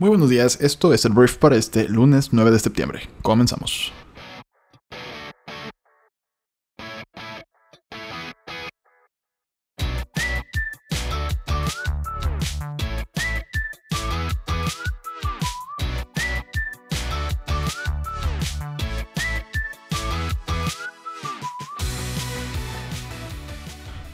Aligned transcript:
Muy 0.00 0.10
buenos 0.10 0.30
días, 0.30 0.58
esto 0.60 0.94
es 0.94 1.04
el 1.04 1.12
brief 1.12 1.38
para 1.38 1.56
este 1.56 1.88
lunes 1.88 2.28
9 2.30 2.52
de 2.52 2.60
septiembre. 2.60 3.00
Comenzamos. 3.22 3.92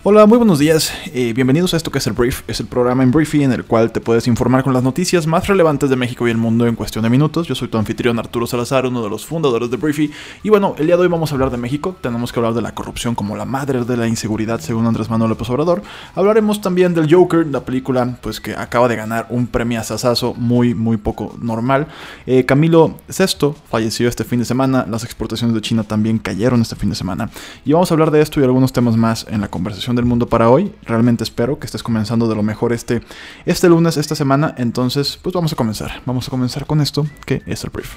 Hola, 0.06 0.26
muy 0.26 0.36
buenos 0.36 0.58
días. 0.58 0.92
Eh, 1.14 1.32
bienvenidos 1.32 1.72
a 1.72 1.78
esto 1.78 1.90
que 1.90 1.96
es 1.96 2.06
el 2.06 2.12
Brief. 2.12 2.42
Es 2.46 2.60
el 2.60 2.66
programa 2.66 3.02
en 3.02 3.10
Briefy 3.10 3.42
en 3.42 3.52
el 3.52 3.64
cual 3.64 3.90
te 3.90 4.02
puedes 4.02 4.26
informar 4.26 4.62
con 4.62 4.74
las 4.74 4.82
noticias 4.82 5.26
más 5.26 5.46
relevantes 5.46 5.88
de 5.88 5.96
México 5.96 6.28
y 6.28 6.30
el 6.30 6.36
mundo 6.36 6.66
en 6.66 6.76
cuestión 6.76 7.04
de 7.04 7.08
minutos. 7.08 7.48
Yo 7.48 7.54
soy 7.54 7.68
tu 7.68 7.78
anfitrión 7.78 8.18
Arturo 8.18 8.46
Salazar, 8.46 8.84
uno 8.84 9.02
de 9.02 9.08
los 9.08 9.24
fundadores 9.24 9.70
de 9.70 9.78
Briefy. 9.78 10.10
Y 10.42 10.50
bueno, 10.50 10.74
el 10.76 10.88
día 10.88 10.98
de 10.98 11.04
hoy 11.04 11.08
vamos 11.08 11.32
a 11.32 11.36
hablar 11.36 11.50
de 11.50 11.56
México. 11.56 11.96
Tenemos 12.02 12.34
que 12.34 12.38
hablar 12.38 12.52
de 12.52 12.60
la 12.60 12.74
corrupción 12.74 13.14
como 13.14 13.34
la 13.34 13.46
madre 13.46 13.82
de 13.82 13.96
la 13.96 14.06
inseguridad, 14.06 14.60
según 14.60 14.84
Andrés 14.84 15.08
Manuel 15.08 15.30
López 15.30 15.48
Obrador. 15.48 15.80
Hablaremos 16.14 16.60
también 16.60 16.92
del 16.92 17.10
Joker, 17.10 17.46
la 17.46 17.64
película 17.64 18.18
pues 18.20 18.42
que 18.42 18.54
acaba 18.54 18.88
de 18.88 18.96
ganar 18.96 19.28
un 19.30 19.46
premio 19.46 19.80
asasazo 19.80 20.34
muy, 20.34 20.74
muy 20.74 20.98
poco 20.98 21.34
normal. 21.40 21.86
Eh, 22.26 22.44
Camilo 22.44 22.98
VI 23.08 23.54
falleció 23.70 24.06
este 24.06 24.24
fin 24.24 24.38
de 24.38 24.44
semana. 24.44 24.84
Las 24.86 25.02
exportaciones 25.02 25.54
de 25.54 25.62
China 25.62 25.82
también 25.82 26.18
cayeron 26.18 26.60
este 26.60 26.76
fin 26.76 26.90
de 26.90 26.94
semana. 26.94 27.30
Y 27.64 27.72
vamos 27.72 27.90
a 27.90 27.94
hablar 27.94 28.10
de 28.10 28.20
esto 28.20 28.38
y 28.38 28.44
algunos 28.44 28.74
temas 28.74 28.98
más 28.98 29.26
en 29.30 29.40
la 29.40 29.48
conversación 29.48 29.93
del 29.94 30.04
mundo 30.04 30.26
para 30.26 30.48
hoy. 30.48 30.74
Realmente 30.82 31.24
espero 31.24 31.58
que 31.58 31.66
estés 31.66 31.82
comenzando 31.82 32.28
de 32.28 32.34
lo 32.34 32.42
mejor 32.42 32.72
este, 32.72 33.02
este 33.46 33.68
lunes, 33.68 33.96
esta 33.96 34.14
semana. 34.14 34.54
Entonces, 34.58 35.18
pues 35.20 35.34
vamos 35.34 35.52
a 35.52 35.56
comenzar. 35.56 36.02
Vamos 36.06 36.28
a 36.28 36.30
comenzar 36.30 36.66
con 36.66 36.80
esto, 36.80 37.06
que 37.26 37.42
es 37.46 37.64
el 37.64 37.70
brief. 37.70 37.94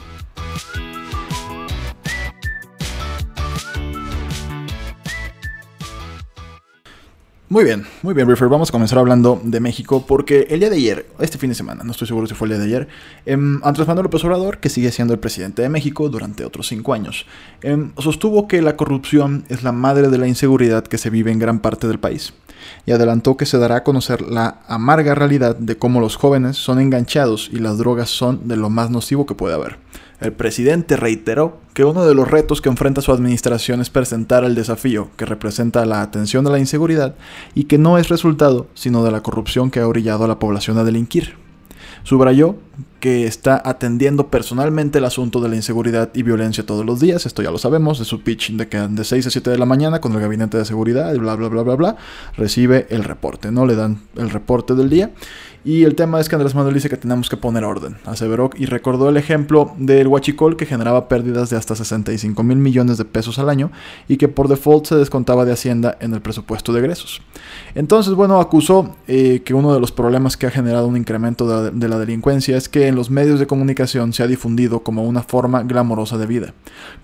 Muy 7.50 7.64
bien, 7.64 7.86
muy 8.02 8.14
bien, 8.14 8.28
Refer. 8.28 8.50
Vamos 8.50 8.68
a 8.68 8.72
comenzar 8.74 9.00
hablando 9.00 9.40
de 9.42 9.62
México 9.62 10.04
porque 10.06 10.48
el 10.50 10.60
día 10.60 10.70
de 10.70 10.76
ayer, 10.76 11.06
este 11.20 11.38
fin 11.38 11.48
de 11.48 11.56
semana, 11.56 11.86
no 11.86 11.94
estoy 11.94 12.06
seguro 12.06 12.28
si 12.28 12.34
fue 12.34 12.48
el 12.48 12.56
día 12.56 12.60
de 12.60 12.66
ayer, 12.66 12.88
eh, 13.26 13.38
Andrés 13.64 13.88
Manuel 13.88 14.04
López 14.04 14.22
Obrador, 14.26 14.58
que 14.58 14.68
sigue 14.68 14.92
siendo 14.92 15.14
el 15.14 15.22
presidente 15.22 15.62
de 15.62 15.70
México 15.70 16.10
durante 16.10 16.44
otros 16.44 16.68
cinco 16.68 16.94
años, 16.94 17.26
em, 17.62 17.94
sostuvo 18.00 18.50
que 18.50 18.62
la 18.62 18.76
corrupción 18.76 19.46
es 19.48 19.64
la 19.64 19.72
madre 19.72 20.10
de 20.10 20.18
la 20.18 20.28
inseguridad 20.28 20.84
que 20.84 20.98
se 20.98 21.10
vive 21.10 21.32
en 21.32 21.40
gran 21.40 21.60
parte 21.60 21.88
del 21.88 22.00
país 22.00 22.34
y 22.86 22.92
adelantó 22.92 23.38
que 23.38 23.46
se 23.46 23.58
dará 23.58 23.78
a 23.78 23.84
conocer 23.86 24.24
la 24.24 24.60
amarga 24.68 25.16
realidad 25.16 25.56
de 25.56 25.78
cómo 25.78 26.02
los 26.02 26.18
jóvenes 26.18 26.58
son 26.58 26.82
enganchados 26.82 27.50
y 27.54 27.60
las 27.60 27.78
drogas 27.78 28.10
son 28.10 28.50
de 28.50 28.58
lo 28.58 28.70
más 28.70 28.90
nocivo 28.90 29.26
que 29.26 29.36
puede 29.36 29.56
haber. 29.56 29.78
El 30.20 30.34
presidente 30.34 30.98
reiteró 30.98 31.60
que 31.76 31.86
uno 31.86 32.06
de 32.06 32.16
los 32.16 32.28
retos 32.28 32.60
que 32.60 32.70
enfrenta 32.70 33.02
su 33.02 33.12
administración 33.12 33.82
es 33.82 33.92
presentar 33.92 34.44
el 34.44 34.56
desafío 34.56 35.10
que 35.16 35.26
representa 35.26 35.86
la 35.86 36.02
atención 36.02 36.44
de 36.44 36.50
la 36.50 36.58
inseguridad 36.58 37.14
y 37.54 37.66
que 37.66 37.78
no 37.78 38.00
es 38.00 38.10
resultado 38.10 38.66
sino 38.74 39.04
de 39.04 39.12
la 39.12 39.22
corrupción 39.22 39.70
que 39.70 39.80
ha 39.80 39.88
orillado 39.88 40.26
a 40.26 40.28
la 40.28 40.40
población 40.40 40.80
a 40.80 40.84
delinquir. 40.84 41.36
Subrayó 42.04 42.56
que 43.00 43.28
está 43.28 43.62
atendiendo 43.64 44.28
personalmente 44.28 44.98
el 44.98 45.06
asunto 45.06 45.40
de 45.40 45.50
la 45.50 45.56
inseguridad 45.56 46.10
y 46.16 46.24
violencia 46.24 46.66
todos 46.66 46.86
los 46.86 47.00
días, 47.00 47.26
esto 47.26 47.44
ya 47.44 47.52
lo 47.52 47.60
sabemos, 47.60 48.00
de 48.00 48.06
su 48.06 48.22
pitch 48.22 48.54
de 48.54 48.68
que 48.68 48.80
de 48.80 49.04
6 49.04 49.28
a 49.28 49.30
7 49.30 49.52
de 49.52 49.58
la 49.58 49.66
mañana 49.66 50.02
con 50.02 50.14
el 50.14 50.20
gabinete 50.20 50.58
de 50.58 50.66
seguridad 50.66 51.14
y 51.14 51.20
bla 51.20 51.36
bla 51.36 51.50
bla 51.50 51.62
bla 51.62 51.76
bla, 51.76 51.96
recibe 52.36 52.88
el 52.90 53.04
reporte, 53.04 53.52
¿no? 53.52 53.68
Le 53.68 53.76
dan 53.76 54.02
el 54.16 54.32
reporte 54.32 54.74
del 54.74 54.90
día 54.90 55.12
y 55.64 55.84
el 55.84 55.96
tema 55.96 56.20
es 56.20 56.30
que 56.30 56.36
Andrés 56.36 56.56
Manuel 56.56 56.74
dice 56.74 56.90
que 56.90 56.98
tenemos 56.98 57.30
que 57.30 57.38
poner 57.38 57.64
orden, 57.64 57.98
aseveró 58.06 58.50
y 58.56 58.66
recordó 58.66 59.10
el 59.10 59.18
ejemplo 59.18 59.74
del 59.78 60.08
huachicol 60.08 60.56
que 60.56 60.66
generaba 60.66 61.08
pérdidas 61.08 61.50
de 61.50 61.58
hasta 61.58 61.76
65 61.76 62.42
mil 62.44 62.58
millones 62.58 62.98
de 62.98 63.06
pesos 63.06 63.40
al 63.40 63.50
año 63.50 63.72
y 64.08 64.18
que 64.18 64.28
por 64.28 64.48
default 64.48 64.86
se 64.86 64.96
descontaba 64.96 65.46
de 65.46 65.52
Hacienda 65.52 65.98
en 66.00 66.14
el 66.14 66.22
presupuesto 66.22 66.74
de 66.74 66.80
egresos. 66.80 67.22
Entonces, 67.76 68.14
bueno, 68.14 68.40
acusó 68.40 68.96
eh, 69.08 69.42
que 69.44 69.54
uno 69.54 69.74
de 69.74 69.80
los 69.80 69.92
problemas 69.92 70.38
que 70.38 70.48
ha 70.48 70.52
generado 70.52 70.88
un 70.88 70.98
incremento 70.98 71.48
de, 71.48 71.72
de 71.72 71.88
la 71.88 72.00
delincuencia 72.00 72.58
es 72.58 72.70
que 72.70 72.88
en 72.88 72.96
los 72.96 73.10
medios 73.10 73.40
de 73.40 73.48
comunicación 73.48 74.14
se 74.14 74.24
ha 74.24 74.28
difundido 74.28 74.82
como 74.82 75.04
una 75.04 75.24
forma 75.24 75.64
glamorosa 75.64 76.18
de 76.18 76.26
vida, 76.26 76.54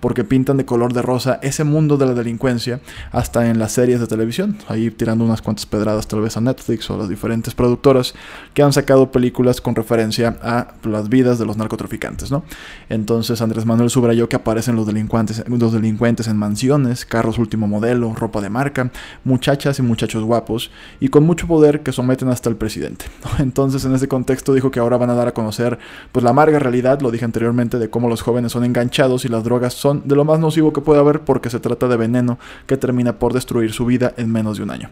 porque 0.00 0.24
pintan 0.24 0.56
de 0.56 0.64
color 0.64 0.92
de 0.92 1.02
rosa 1.02 1.38
ese 1.42 1.64
mundo 1.64 1.96
de 1.96 2.06
la 2.06 2.14
delincuencia 2.14 2.80
hasta 3.12 3.48
en 3.50 3.58
las 3.58 3.72
series 3.72 4.00
de 4.00 4.06
televisión, 4.06 4.58
ahí 4.68 4.90
tirando 4.90 5.24
unas 5.24 5.42
cuantas 5.42 5.66
pedradas 5.66 6.06
tal 6.08 6.20
vez 6.20 6.36
a 6.36 6.40
Netflix 6.40 6.88
o 6.90 6.94
a 6.94 6.98
las 6.98 7.08
diferentes 7.08 7.54
productoras 7.54 8.14
que 8.54 8.62
han 8.62 8.72
sacado 8.72 9.10
películas 9.10 9.60
con 9.60 9.74
referencia 9.74 10.38
a 10.40 10.68
las 10.84 11.08
vidas 11.08 11.38
de 11.38 11.44
los 11.44 11.56
narcotraficantes, 11.56 12.30
¿no? 12.30 12.44
Entonces 12.88 13.42
Andrés 13.42 13.66
Manuel 13.66 13.90
subrayó 13.90 14.28
que 14.28 14.36
aparecen 14.36 14.76
los 14.76 14.86
delincuentes, 14.86 15.44
los 15.48 15.72
delincuentes 15.72 16.28
en 16.28 16.36
mansiones, 16.36 17.04
carros 17.04 17.38
último 17.38 17.66
modelo, 17.66 18.14
ropa 18.14 18.40
de 18.40 18.50
marca, 18.50 18.90
muchachas 19.24 19.80
y 19.80 19.82
muchachos 19.82 20.22
guapos 20.22 20.70
y 21.00 21.08
con 21.08 21.24
mucho 21.24 21.48
poder 21.48 21.82
que 21.82 21.92
someten 21.92 22.28
hasta 22.28 22.48
el 22.48 22.56
presidente. 22.56 23.06
Entonces 23.40 23.84
en 23.84 23.94
ese 23.94 24.06
contexto 24.06 24.54
dijo 24.54 24.70
que 24.70 24.78
ahora 24.78 24.96
van 24.96 25.10
a 25.10 25.14
dar 25.14 25.28
a 25.28 25.34
conocer 25.34 25.78
pues 26.12 26.22
la 26.22 26.30
amarga 26.30 26.60
realidad, 26.60 27.00
lo 27.00 27.10
dije 27.10 27.24
anteriormente, 27.24 27.78
de 27.78 27.90
cómo 27.90 28.08
los 28.08 28.22
jóvenes 28.22 28.52
son 28.52 28.64
enganchados 28.64 29.24
y 29.24 29.28
las 29.28 29.42
drogas 29.42 29.74
son 29.74 30.02
de 30.04 30.14
lo 30.14 30.24
más 30.24 30.38
nocivo 30.38 30.72
que 30.72 30.80
puede 30.80 31.00
haber 31.00 31.20
porque 31.20 31.50
se 31.50 31.58
trata 31.58 31.88
de 31.88 31.96
veneno 31.96 32.38
que 32.66 32.76
termina 32.76 33.18
por 33.18 33.32
destruir 33.32 33.72
su 33.72 33.84
vida 33.84 34.14
en 34.16 34.30
menos 34.30 34.58
de 34.58 34.62
un 34.62 34.70
año. 34.70 34.90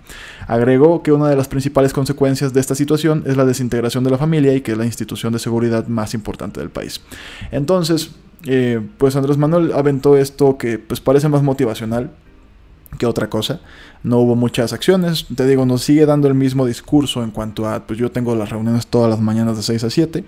Agregó 0.49 1.03
que 1.03 1.13
una 1.13 1.29
de 1.29 1.37
las 1.37 1.47
principales 1.47 1.93
consecuencias 1.93 2.53
de 2.53 2.61
esta 2.61 2.75
situación 2.75 3.23
es 3.27 3.37
la 3.37 3.45
desintegración 3.53 4.05
de 4.05 4.11
la 4.11 4.19
familia 4.19 4.55
y 4.55 4.61
que 4.61 4.73
es 4.73 4.79
la 4.79 4.87
institución 4.87 5.33
de 5.33 5.39
seguridad 5.39 5.87
más 5.87 6.15
importante 6.15 6.61
del 6.61 6.71
país. 6.71 7.01
Entonces, 7.51 8.11
eh, 8.45 8.81
pues 8.99 9.15
Andrés 9.17 9.39
Manuel 9.39 9.73
aventó 9.73 10.17
esto 10.17 10.59
que 10.59 10.79
pues 10.79 11.01
parece 11.01 11.29
más 11.29 11.43
motivacional 11.43 12.11
que 12.99 13.07
otra 13.07 13.31
cosa. 13.31 13.61
No 14.03 14.19
hubo 14.19 14.35
muchas 14.35 14.73
acciones, 14.73 15.27
te 15.35 15.47
digo, 15.47 15.65
nos 15.65 15.83
sigue 15.83 16.07
dando 16.07 16.29
el 16.29 16.35
mismo 16.35 16.67
discurso 16.67 17.23
en 17.23 17.31
cuanto 17.31 17.69
a, 17.69 17.87
pues 17.87 17.99
yo 17.99 18.11
tengo 18.11 18.35
las 18.35 18.51
reuniones 18.51 18.87
todas 18.87 19.09
las 19.09 19.21
mañanas 19.21 19.57
de 19.57 19.63
6 19.63 19.85
a 19.85 19.91
7, 19.91 20.25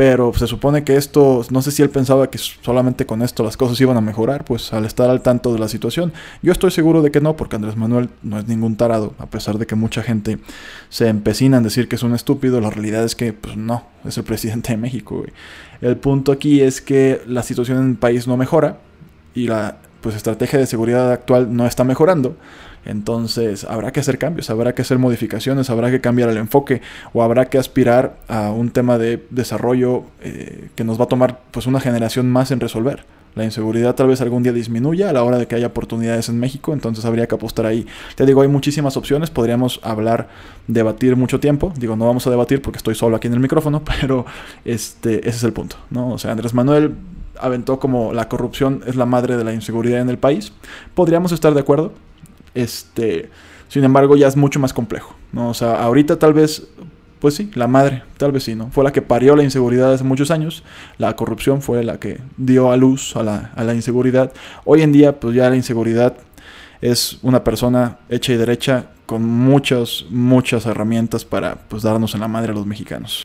pero 0.00 0.32
se 0.32 0.46
supone 0.46 0.82
que 0.82 0.96
esto, 0.96 1.44
no 1.50 1.60
sé 1.60 1.70
si 1.70 1.82
él 1.82 1.90
pensaba 1.90 2.30
que 2.30 2.38
solamente 2.38 3.04
con 3.04 3.20
esto 3.20 3.42
las 3.42 3.58
cosas 3.58 3.78
iban 3.82 3.98
a 3.98 4.00
mejorar, 4.00 4.46
pues 4.46 4.72
al 4.72 4.86
estar 4.86 5.10
al 5.10 5.20
tanto 5.20 5.52
de 5.52 5.58
la 5.58 5.68
situación. 5.68 6.14
Yo 6.40 6.52
estoy 6.52 6.70
seguro 6.70 7.02
de 7.02 7.10
que 7.10 7.20
no, 7.20 7.36
porque 7.36 7.56
Andrés 7.56 7.76
Manuel 7.76 8.08
no 8.22 8.38
es 8.38 8.48
ningún 8.48 8.76
tarado, 8.76 9.12
a 9.18 9.26
pesar 9.26 9.58
de 9.58 9.66
que 9.66 9.74
mucha 9.74 10.02
gente 10.02 10.38
se 10.88 11.08
empecina 11.08 11.58
en 11.58 11.64
decir 11.64 11.86
que 11.86 11.96
es 11.96 12.02
un 12.02 12.14
estúpido, 12.14 12.62
la 12.62 12.70
realidad 12.70 13.04
es 13.04 13.14
que 13.14 13.34
pues 13.34 13.58
no, 13.58 13.84
es 14.06 14.16
el 14.16 14.24
presidente 14.24 14.72
de 14.72 14.78
México. 14.78 15.22
El 15.82 15.98
punto 15.98 16.32
aquí 16.32 16.62
es 16.62 16.80
que 16.80 17.20
la 17.26 17.42
situación 17.42 17.76
en 17.76 17.90
el 17.90 17.96
país 17.96 18.26
no 18.26 18.38
mejora 18.38 18.78
y 19.34 19.48
la 19.48 19.80
pues 20.00 20.16
estrategia 20.16 20.58
de 20.58 20.64
seguridad 20.64 21.12
actual 21.12 21.54
no 21.54 21.66
está 21.66 21.84
mejorando. 21.84 22.38
Entonces 22.84 23.64
habrá 23.64 23.92
que 23.92 24.00
hacer 24.00 24.18
cambios, 24.18 24.50
habrá 24.50 24.74
que 24.74 24.82
hacer 24.82 24.98
modificaciones, 24.98 25.70
habrá 25.70 25.90
que 25.90 26.00
cambiar 26.00 26.28
el 26.30 26.36
enfoque 26.36 26.82
o 27.12 27.22
habrá 27.22 27.46
que 27.46 27.58
aspirar 27.58 28.16
a 28.28 28.50
un 28.50 28.70
tema 28.70 28.98
de 28.98 29.24
desarrollo 29.30 30.04
eh, 30.22 30.68
que 30.74 30.84
nos 30.84 30.98
va 30.98 31.04
a 31.04 31.08
tomar 31.08 31.40
pues 31.50 31.66
una 31.66 31.80
generación 31.80 32.30
más 32.30 32.50
en 32.50 32.60
resolver. 32.60 33.04
La 33.34 33.44
inseguridad 33.44 33.94
tal 33.94 34.08
vez 34.08 34.20
algún 34.20 34.42
día 34.42 34.52
disminuya 34.52 35.08
a 35.08 35.12
la 35.12 35.22
hora 35.22 35.38
de 35.38 35.46
que 35.46 35.54
haya 35.54 35.68
oportunidades 35.68 36.28
en 36.28 36.40
México, 36.40 36.72
entonces 36.72 37.04
habría 37.04 37.28
que 37.28 37.36
apostar 37.36 37.64
ahí. 37.64 37.86
Te 38.16 38.26
digo, 38.26 38.42
hay 38.42 38.48
muchísimas 38.48 38.96
opciones, 38.96 39.30
podríamos 39.30 39.78
hablar, 39.84 40.28
debatir 40.66 41.14
mucho 41.14 41.38
tiempo. 41.38 41.72
Digo, 41.76 41.94
no 41.94 42.06
vamos 42.06 42.26
a 42.26 42.30
debatir 42.30 42.60
porque 42.60 42.78
estoy 42.78 42.96
solo 42.96 43.16
aquí 43.16 43.28
en 43.28 43.34
el 43.34 43.40
micrófono, 43.40 43.82
pero 44.00 44.26
este, 44.64 45.20
ese 45.20 45.36
es 45.36 45.44
el 45.44 45.52
punto, 45.52 45.76
¿no? 45.90 46.12
O 46.12 46.18
sea, 46.18 46.32
Andrés 46.32 46.54
Manuel 46.54 46.94
aventó 47.38 47.78
como 47.78 48.12
la 48.12 48.28
corrupción 48.28 48.82
es 48.86 48.96
la 48.96 49.06
madre 49.06 49.36
de 49.36 49.44
la 49.44 49.52
inseguridad 49.52 50.00
en 50.00 50.08
el 50.08 50.18
país. 50.18 50.52
Podríamos 50.94 51.30
estar 51.32 51.54
de 51.54 51.60
acuerdo. 51.60 51.92
Este, 52.54 53.30
sin 53.68 53.84
embargo, 53.84 54.16
ya 54.16 54.28
es 54.28 54.36
mucho 54.36 54.60
más 54.60 54.72
complejo, 54.72 55.14
¿no? 55.32 55.50
O 55.50 55.54
sea, 55.54 55.82
ahorita 55.82 56.18
tal 56.18 56.32
vez 56.32 56.68
pues 57.20 57.34
sí, 57.34 57.50
la 57.54 57.68
madre, 57.68 58.02
tal 58.16 58.32
vez 58.32 58.44
sí, 58.44 58.54
¿no? 58.54 58.70
Fue 58.70 58.82
la 58.82 58.92
que 58.92 59.02
parió 59.02 59.36
la 59.36 59.42
inseguridad 59.44 59.92
hace 59.92 60.04
muchos 60.04 60.30
años, 60.30 60.64
la 60.96 61.14
corrupción 61.16 61.60
fue 61.60 61.84
la 61.84 62.00
que 62.00 62.18
dio 62.38 62.72
a 62.72 62.76
luz 62.78 63.14
a 63.14 63.22
la, 63.22 63.52
a 63.54 63.62
la 63.62 63.74
inseguridad. 63.74 64.32
Hoy 64.64 64.80
en 64.80 64.90
día, 64.90 65.20
pues 65.20 65.34
ya 65.36 65.50
la 65.50 65.56
inseguridad 65.56 66.16
es 66.80 67.18
una 67.22 67.44
persona 67.44 67.98
hecha 68.08 68.32
y 68.32 68.36
derecha 68.36 68.86
con 69.04 69.22
muchas, 69.22 70.06
muchas 70.08 70.64
herramientas 70.64 71.24
para 71.24 71.56
pues 71.56 71.82
darnos 71.82 72.14
en 72.14 72.20
la 72.20 72.28
madre 72.28 72.52
a 72.52 72.54
los 72.54 72.66
mexicanos. 72.66 73.22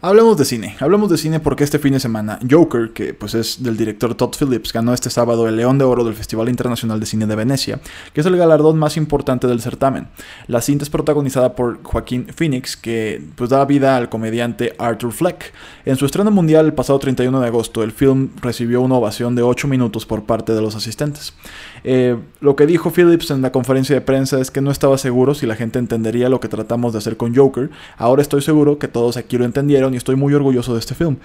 Hablemos 0.00 0.36
de 0.36 0.44
cine, 0.44 0.76
hablemos 0.78 1.10
de 1.10 1.18
cine 1.18 1.40
porque 1.40 1.64
este 1.64 1.80
fin 1.80 1.92
de 1.92 1.98
semana 1.98 2.38
Joker, 2.48 2.92
que 2.92 3.14
pues 3.14 3.34
es 3.34 3.64
del 3.64 3.76
director 3.76 4.14
Todd 4.14 4.32
Phillips, 4.38 4.72
ganó 4.72 4.94
este 4.94 5.10
sábado 5.10 5.48
el 5.48 5.56
León 5.56 5.76
de 5.76 5.84
Oro 5.84 6.04
del 6.04 6.14
Festival 6.14 6.48
Internacional 6.48 7.00
de 7.00 7.06
Cine 7.06 7.26
de 7.26 7.34
Venecia, 7.34 7.80
que 8.12 8.20
es 8.20 8.26
el 8.28 8.36
galardón 8.36 8.78
más 8.78 8.96
importante 8.96 9.48
del 9.48 9.60
certamen. 9.60 10.06
La 10.46 10.60
cinta 10.60 10.84
es 10.84 10.90
protagonizada 10.90 11.56
por 11.56 11.82
Joaquín 11.82 12.28
Phoenix, 12.32 12.76
que 12.76 13.20
pues 13.34 13.50
da 13.50 13.64
vida 13.64 13.96
al 13.96 14.08
comediante 14.08 14.72
Arthur 14.78 15.10
Fleck. 15.10 15.52
En 15.84 15.96
su 15.96 16.06
estreno 16.06 16.30
mundial 16.30 16.66
el 16.66 16.74
pasado 16.74 17.00
31 17.00 17.40
de 17.40 17.48
agosto, 17.48 17.82
el 17.82 17.90
film 17.90 18.28
recibió 18.40 18.82
una 18.82 18.94
ovación 18.94 19.34
de 19.34 19.42
8 19.42 19.66
minutos 19.66 20.06
por 20.06 20.22
parte 20.22 20.52
de 20.52 20.62
los 20.62 20.76
asistentes. 20.76 21.34
Eh, 21.82 22.16
lo 22.40 22.54
que 22.54 22.66
dijo 22.66 22.92
Phillips 22.92 23.32
en 23.32 23.42
la 23.42 23.50
conferencia 23.50 23.96
de 23.96 24.00
prensa 24.00 24.40
es 24.40 24.52
que 24.52 24.60
no 24.60 24.70
estaba 24.70 24.96
seguro 24.96 25.34
si 25.34 25.46
la 25.46 25.56
gente 25.56 25.80
entendería 25.80 26.28
lo 26.28 26.38
que 26.38 26.46
tratamos 26.46 26.92
de 26.92 26.98
hacer 26.98 27.16
con 27.16 27.34
Joker. 27.34 27.70
Ahora 27.96 28.22
estoy 28.22 28.42
seguro 28.42 28.78
que 28.78 28.86
todos 28.86 29.16
aquí 29.16 29.38
lo 29.38 29.44
entendieron 29.44 29.87
y 29.94 29.96
estoy 29.96 30.16
muy 30.16 30.34
orgulloso 30.34 30.72
de 30.74 30.80
este 30.80 30.94
film. 30.94 31.16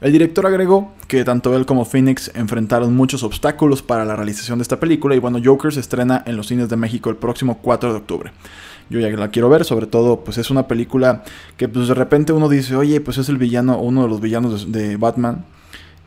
El 0.00 0.12
director 0.12 0.46
agregó 0.46 0.92
que 1.08 1.24
tanto 1.24 1.56
él 1.56 1.66
como 1.66 1.84
Phoenix 1.84 2.30
enfrentaron 2.34 2.94
muchos 2.94 3.22
obstáculos 3.22 3.82
para 3.82 4.04
la 4.04 4.16
realización 4.16 4.58
de 4.58 4.62
esta 4.62 4.80
película 4.80 5.14
y 5.14 5.18
bueno, 5.18 5.38
Joker 5.42 5.72
se 5.72 5.80
estrena 5.80 6.22
en 6.26 6.36
los 6.36 6.46
cines 6.48 6.68
de 6.68 6.76
México 6.76 7.10
el 7.10 7.16
próximo 7.16 7.58
4 7.62 7.92
de 7.92 7.98
octubre. 7.98 8.32
Yo 8.90 9.00
ya 9.00 9.08
la 9.10 9.28
quiero 9.28 9.48
ver, 9.48 9.64
sobre 9.64 9.86
todo 9.86 10.24
pues 10.24 10.38
es 10.38 10.50
una 10.50 10.68
película 10.68 11.24
que 11.56 11.68
pues 11.68 11.88
de 11.88 11.94
repente 11.94 12.32
uno 12.32 12.48
dice, 12.48 12.76
oye, 12.76 13.00
pues 13.00 13.18
es 13.18 13.28
el 13.28 13.38
villano, 13.38 13.78
uno 13.78 14.02
de 14.02 14.08
los 14.08 14.20
villanos 14.20 14.70
de, 14.70 14.96
Batman 14.96 15.44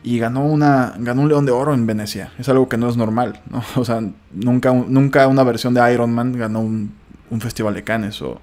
y 0.02 0.18
ganó 0.18 0.44
una 0.44 0.94
ganó 0.98 1.22
un 1.22 1.28
León 1.28 1.46
de 1.46 1.52
Oro 1.52 1.74
en 1.74 1.86
Venecia. 1.86 2.32
Es 2.38 2.48
algo 2.48 2.68
que 2.68 2.76
no 2.76 2.88
es 2.88 2.96
normal, 2.96 3.40
¿no? 3.50 3.62
O 3.80 3.84
sea, 3.84 4.02
nunca, 4.32 4.72
nunca 4.72 5.26
una 5.26 5.42
versión 5.42 5.74
de 5.74 5.92
Iron 5.92 6.12
Man 6.12 6.32
ganó 6.32 6.60
un, 6.60 6.92
un 7.30 7.40
festival 7.40 7.74
de 7.74 7.82
Cannes 7.82 8.22
o, 8.22 8.40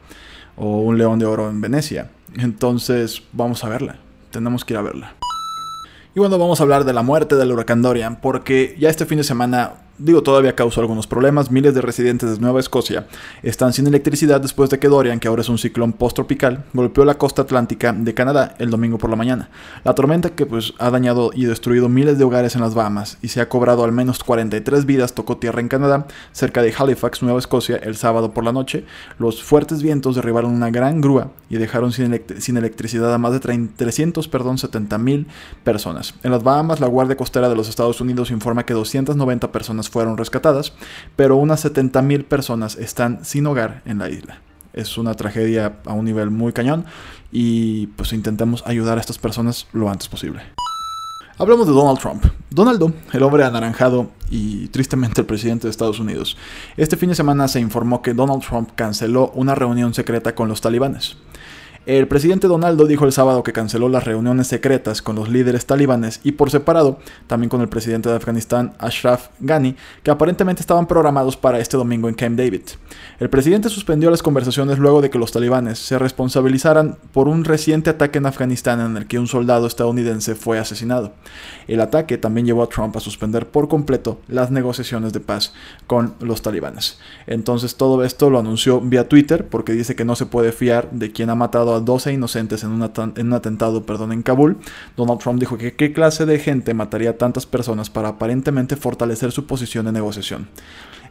o 0.55 0.81
un 0.81 0.97
León 0.97 1.19
de 1.19 1.25
Oro 1.25 1.49
en 1.49 1.61
Venecia. 1.61 2.09
Entonces, 2.37 3.23
vamos 3.31 3.63
a 3.63 3.69
verla. 3.69 3.97
Tenemos 4.31 4.65
que 4.65 4.73
ir 4.73 4.77
a 4.77 4.81
verla. 4.81 5.13
Y 6.15 6.19
bueno, 6.19 6.37
vamos 6.37 6.59
a 6.59 6.63
hablar 6.63 6.85
de 6.85 6.93
la 6.93 7.01
muerte 7.01 7.35
del 7.35 7.51
huracán 7.51 7.81
Dorian, 7.81 8.21
porque 8.21 8.75
ya 8.79 8.89
este 8.89 9.05
fin 9.05 9.17
de 9.17 9.23
semana 9.23 9.73
digo, 9.97 10.23
todavía 10.23 10.55
causó 10.55 10.81
algunos 10.81 11.07
problemas. 11.07 11.51
Miles 11.51 11.73
de 11.73 11.81
residentes 11.81 12.31
de 12.31 12.39
Nueva 12.39 12.59
Escocia 12.59 13.07
están 13.41 13.73
sin 13.73 13.87
electricidad 13.87 14.41
después 14.41 14.69
de 14.69 14.79
que 14.79 14.87
Dorian, 14.87 15.19
que 15.19 15.27
ahora 15.27 15.41
es 15.41 15.49
un 15.49 15.57
ciclón 15.57 15.93
post-tropical, 15.93 16.65
golpeó 16.73 17.05
la 17.05 17.17
costa 17.17 17.43
atlántica 17.43 17.93
de 17.93 18.13
Canadá 18.13 18.55
el 18.59 18.69
domingo 18.69 18.97
por 18.97 19.09
la 19.09 19.15
mañana. 19.15 19.49
La 19.83 19.93
tormenta 19.93 20.29
que 20.29 20.45
pues 20.45 20.73
ha 20.79 20.89
dañado 20.89 21.31
y 21.33 21.45
destruido 21.45 21.89
miles 21.89 22.17
de 22.17 22.23
hogares 22.23 22.55
en 22.55 22.61
las 22.61 22.73
Bahamas 22.73 23.17
y 23.21 23.29
se 23.29 23.41
ha 23.41 23.49
cobrado 23.49 23.83
al 23.83 23.91
menos 23.91 24.23
43 24.23 24.85
vidas 24.85 25.13
tocó 25.13 25.37
tierra 25.37 25.61
en 25.61 25.67
Canadá, 25.67 26.07
cerca 26.31 26.61
de 26.61 26.73
Halifax, 26.77 27.21
Nueva 27.21 27.39
Escocia, 27.39 27.77
el 27.77 27.95
sábado 27.95 28.33
por 28.33 28.43
la 28.43 28.51
noche. 28.51 28.85
Los 29.19 29.43
fuertes 29.43 29.81
vientos 29.83 30.15
derribaron 30.15 30.53
una 30.53 30.69
gran 30.69 31.01
grúa 31.01 31.31
y 31.49 31.57
dejaron 31.57 31.91
sin, 31.91 32.21
sin 32.39 32.57
electricidad 32.57 33.13
a 33.13 33.17
más 33.17 33.33
de 33.33 33.39
300, 33.39 34.27
perdón, 34.27 34.57
70 34.57 34.97
mil 34.97 35.27
personas. 35.63 36.15
En 36.23 36.31
las 36.31 36.43
Bahamas, 36.43 36.79
la 36.79 36.87
Guardia 36.87 37.15
Costera 37.15 37.49
de 37.49 37.55
los 37.55 37.69
Estados 37.69 38.01
Unidos 38.01 38.31
informa 38.31 38.65
que 38.65 38.73
290 38.73 39.51
personas 39.51 39.82
fueron 39.89 40.17
rescatadas, 40.17 40.73
pero 41.15 41.35
unas 41.35 41.65
70.000 41.65 42.25
personas 42.25 42.75
están 42.75 43.23
sin 43.25 43.45
hogar 43.47 43.81
en 43.85 43.99
la 43.99 44.09
isla. 44.09 44.39
Es 44.73 44.97
una 44.97 45.13
tragedia 45.13 45.77
a 45.85 45.93
un 45.93 46.05
nivel 46.05 46.31
muy 46.31 46.51
cañón 46.51 46.85
y 47.31 47.87
pues 47.87 48.13
intentemos 48.13 48.63
ayudar 48.65 48.97
a 48.97 49.01
estas 49.01 49.19
personas 49.19 49.67
lo 49.71 49.89
antes 49.89 50.07
posible. 50.07 50.41
Hablamos 51.37 51.65
de 51.65 51.73
Donald 51.73 51.99
Trump. 51.99 52.25
Donaldo, 52.51 52.93
el 53.11 53.23
hombre 53.23 53.43
anaranjado 53.43 54.11
y 54.29 54.67
tristemente 54.67 55.21
el 55.21 55.27
presidente 55.27 55.65
de 55.65 55.71
Estados 55.71 55.99
Unidos. 55.99 56.37
Este 56.77 56.95
fin 56.95 57.09
de 57.09 57.15
semana 57.15 57.47
se 57.47 57.59
informó 57.59 58.03
que 58.03 58.13
Donald 58.13 58.43
Trump 58.47 58.69
canceló 58.75 59.31
una 59.33 59.55
reunión 59.55 59.95
secreta 59.95 60.35
con 60.35 60.47
los 60.47 60.61
talibanes. 60.61 61.17
El 61.85 62.07
presidente 62.07 62.47
Donaldo 62.47 62.87
dijo 62.87 63.03
el 63.03 63.11
sábado 63.11 63.43
que 63.43 63.51
canceló 63.51 63.89
las 63.89 64.05
reuniones 64.05 64.47
secretas 64.47 65.01
con 65.01 65.17
los 65.17 65.27
líderes 65.27 65.65
talibanes 65.65 66.21
y 66.23 66.31
por 66.31 66.49
separado 66.49 66.97
también 67.27 67.49
con 67.49 67.59
el 67.59 67.67
presidente 67.67 68.07
de 68.07 68.15
Afganistán, 68.15 68.71
Ashraf 68.79 69.27
Ghani, 69.41 69.75
que 70.01 70.09
aparentemente 70.09 70.61
estaban 70.61 70.87
programados 70.87 71.35
para 71.35 71.59
este 71.59 71.75
domingo 71.75 72.07
en 72.07 72.15
Camp 72.15 72.37
David. 72.37 72.61
El 73.19 73.29
presidente 73.29 73.67
suspendió 73.67 74.09
las 74.09 74.23
conversaciones 74.23 74.79
luego 74.79 75.01
de 75.01 75.09
que 75.09 75.19
los 75.19 75.33
talibanes 75.33 75.77
se 75.77 75.99
responsabilizaran 75.99 76.97
por 77.11 77.27
un 77.27 77.43
reciente 77.43 77.89
ataque 77.89 78.19
en 78.19 78.27
Afganistán 78.27 78.79
en 78.79 78.95
el 78.95 79.05
que 79.05 79.19
un 79.19 79.27
soldado 79.27 79.67
estadounidense 79.67 80.35
fue 80.35 80.59
asesinado. 80.59 81.11
El 81.67 81.81
ataque 81.81 82.17
también 82.17 82.45
llevó 82.45 82.63
a 82.63 82.69
Trump 82.69 82.95
a 82.95 83.01
suspender 83.01 83.47
por 83.47 83.67
completo 83.67 84.21
las 84.29 84.51
negociaciones 84.51 85.11
de 85.11 85.19
paz 85.19 85.53
con 85.85 86.15
los 86.21 86.41
talibanes. 86.41 86.97
Entonces 87.27 87.75
todo 87.75 88.05
esto 88.05 88.29
lo 88.29 88.39
anunció 88.39 88.79
vía 88.79 89.09
Twitter 89.09 89.49
porque 89.49 89.73
dice 89.73 89.97
que 89.97 90.05
no 90.05 90.15
se 90.15 90.27
puede 90.27 90.53
fiar 90.53 90.89
de 90.91 91.11
quien 91.11 91.29
ha 91.29 91.35
matado 91.35 91.72
a 91.75 91.79
12 91.79 92.13
inocentes 92.13 92.63
en, 92.63 92.71
un 92.71 93.33
atentado 93.33 93.85
perdón, 93.85 94.11
en 94.11 94.23
Kabul, 94.23 94.57
Donald 94.97 95.19
Trump 95.19 95.39
dijo 95.39 95.57
que 95.57 95.75
qué 95.75 95.93
clase 95.93 96.25
de 96.25 96.39
gente 96.39 96.73
mataría 96.73 97.11
a 97.11 97.17
tantas 97.17 97.45
personas 97.45 97.89
para 97.89 98.09
aparentemente 98.09 98.75
fortalecer 98.75 99.31
su 99.31 99.45
posición 99.45 99.85
de 99.85 99.91
negociación. 99.91 100.47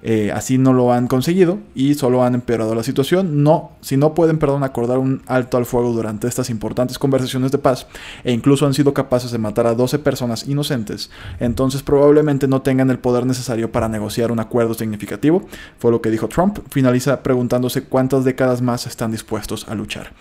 Eh, 0.04 0.32
así 0.32 0.58
no 0.58 0.72
lo 0.72 0.93
han 0.93 1.06
conseguido 1.06 1.60
y 1.76 1.94
solo 1.94 2.25
han 2.25 2.34
empeorado 2.34 2.75
la 2.75 2.82
situación. 2.82 3.43
No, 3.43 3.72
si 3.81 3.96
no 3.96 4.14
pueden, 4.14 4.38
acordar 4.64 4.99
un 4.99 5.22
alto 5.26 5.56
al 5.56 5.66
fuego 5.66 5.93
durante 5.93 6.26
estas 6.26 6.50
importantes 6.50 6.99
conversaciones 6.99 7.52
de 7.52 7.58
paz 7.58 7.87
e 8.25 8.32
incluso 8.32 8.66
han 8.66 8.75
sido 8.75 8.93
capaces 8.93 9.31
de 9.31 9.38
matar 9.38 9.66
a 9.66 9.75
12 9.75 10.00
personas 10.00 10.49
inocentes, 10.49 11.10
entonces 11.38 11.82
probablemente 11.82 12.49
no 12.49 12.62
tengan 12.62 12.90
el 12.90 12.99
poder 12.99 13.25
necesario 13.25 13.70
para 13.70 13.88
negociar 13.88 14.32
un 14.32 14.40
acuerdo 14.40 14.75
significativo. 14.75 15.44
Fue 15.78 15.90
lo 15.90 16.02
que 16.02 16.10
dijo 16.10 16.28
Trump. 16.28 16.58
Finaliza 16.70 17.22
preguntándose 17.22 17.84
cuántas 17.84 18.25
décadas 18.25 18.60
más 18.60 18.87
están 18.87 19.12
dispuestos 19.12 19.69
a 19.69 19.75
luchar 19.75 20.12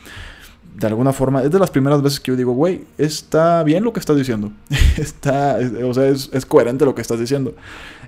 de 0.75 0.87
alguna 0.87 1.13
forma, 1.13 1.43
es 1.43 1.51
de 1.51 1.59
las 1.59 1.69
primeras 1.69 2.01
veces 2.01 2.19
que 2.19 2.31
yo 2.31 2.35
digo, 2.37 2.53
güey, 2.53 2.85
está 2.97 3.63
bien 3.63 3.83
lo 3.83 3.91
que 3.93 3.99
estás 3.99 4.15
diciendo. 4.15 4.51
está, 4.97 5.57
o 5.83 5.93
sea, 5.93 6.07
es, 6.07 6.45
coherente 6.47 6.85
lo 6.85 6.95
que 6.95 7.01
estás 7.01 7.19
diciendo. 7.19 7.53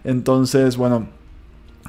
Entonces, 0.03 0.77
bueno, 0.77 1.07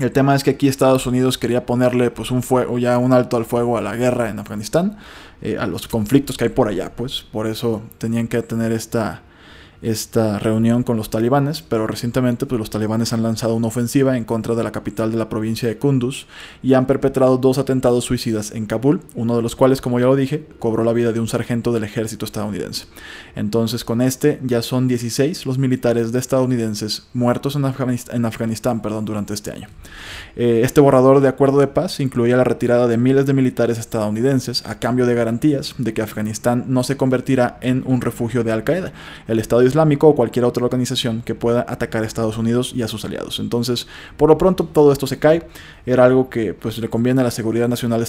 el 0.00 0.10
tema 0.12 0.34
es 0.34 0.42
que 0.42 0.50
aquí 0.50 0.68
Estados 0.68 1.06
Unidos 1.06 1.38
quería 1.38 1.66
ponerle 1.66 2.10
pues 2.10 2.30
un 2.30 2.42
fuego, 2.42 2.78
ya 2.78 2.98
un 2.98 3.12
alto 3.12 3.36
al 3.36 3.44
fuego 3.44 3.78
a 3.78 3.80
la 3.80 3.94
guerra 3.96 4.28
en 4.28 4.38
Afganistán, 4.38 4.98
eh, 5.40 5.56
a 5.58 5.66
los 5.66 5.86
conflictos 5.86 6.36
que 6.36 6.44
hay 6.44 6.50
por 6.50 6.68
allá, 6.68 6.92
pues. 6.94 7.22
Por 7.22 7.46
eso 7.46 7.82
tenían 7.98 8.26
que 8.26 8.42
tener 8.42 8.72
esta 8.72 9.22
esta 9.84 10.38
reunión 10.38 10.82
con 10.82 10.96
los 10.96 11.10
talibanes, 11.10 11.62
pero 11.62 11.86
recientemente 11.86 12.46
pues, 12.46 12.58
los 12.58 12.70
talibanes 12.70 13.12
han 13.12 13.22
lanzado 13.22 13.54
una 13.54 13.66
ofensiva 13.66 14.16
en 14.16 14.24
contra 14.24 14.54
de 14.54 14.64
la 14.64 14.72
capital 14.72 15.12
de 15.12 15.18
la 15.18 15.28
provincia 15.28 15.68
de 15.68 15.76
Kunduz 15.76 16.26
y 16.62 16.72
han 16.74 16.86
perpetrado 16.86 17.36
dos 17.36 17.58
atentados 17.58 18.04
suicidas 18.04 18.52
en 18.52 18.66
Kabul, 18.66 19.00
uno 19.14 19.36
de 19.36 19.42
los 19.42 19.54
cuales, 19.54 19.80
como 19.80 20.00
ya 20.00 20.06
lo 20.06 20.16
dije, 20.16 20.46
cobró 20.58 20.84
la 20.84 20.92
vida 20.92 21.12
de 21.12 21.20
un 21.20 21.28
sargento 21.28 21.72
del 21.72 21.84
ejército 21.84 22.24
estadounidense. 22.24 22.86
Entonces, 23.36 23.84
con 23.84 24.00
este 24.00 24.40
ya 24.42 24.62
son 24.62 24.88
16 24.88 25.44
los 25.44 25.58
militares 25.58 26.12
de 26.12 26.18
estadounidenses 26.18 27.08
muertos 27.12 27.56
en, 27.56 28.24
Afganistán, 28.24 28.80
perdón, 28.80 29.04
durante 29.04 29.34
este 29.34 29.52
año. 29.52 29.68
Eh, 30.36 30.62
este 30.64 30.80
borrador 30.80 31.20
de 31.20 31.28
acuerdo 31.28 31.58
de 31.58 31.66
paz 31.66 32.00
incluía 32.00 32.36
la 32.36 32.44
retirada 32.44 32.86
de 32.86 32.96
miles 32.96 33.26
de 33.26 33.34
militares 33.34 33.78
estadounidenses 33.78 34.64
a 34.66 34.78
cambio 34.78 35.06
de 35.06 35.14
garantías 35.14 35.74
de 35.78 35.92
que 35.92 36.02
Afganistán 36.02 36.64
no 36.68 36.82
se 36.84 36.96
convertirá 36.96 37.58
en 37.60 37.82
un 37.86 38.00
refugio 38.00 38.44
de 38.44 38.52
Al 38.52 38.64
Qaeda. 38.64 38.92
El 39.28 39.38
Estado 39.38 39.62
Islámico 39.74 40.08
o 40.08 40.14
cualquier 40.14 40.44
otra 40.44 40.64
organización 40.64 41.22
que 41.22 41.34
pueda 41.34 41.66
atacar 41.68 42.04
a 42.04 42.06
Estados 42.06 42.38
Unidos 42.38 42.72
y 42.74 42.82
a 42.82 42.88
sus 42.88 43.04
aliados. 43.04 43.40
Entonces, 43.40 43.88
por 44.16 44.28
lo 44.28 44.38
pronto 44.38 44.64
todo 44.64 44.92
esto 44.92 45.06
se 45.08 45.18
cae. 45.18 45.48
Era 45.84 46.04
algo 46.04 46.30
que 46.30 46.54
pues 46.54 46.78
le 46.78 46.88
conviene 46.88 47.22
a 47.22 47.24
la 47.24 47.30
seguridad 47.32 47.68
nacional 47.68 47.98
de 47.98 48.04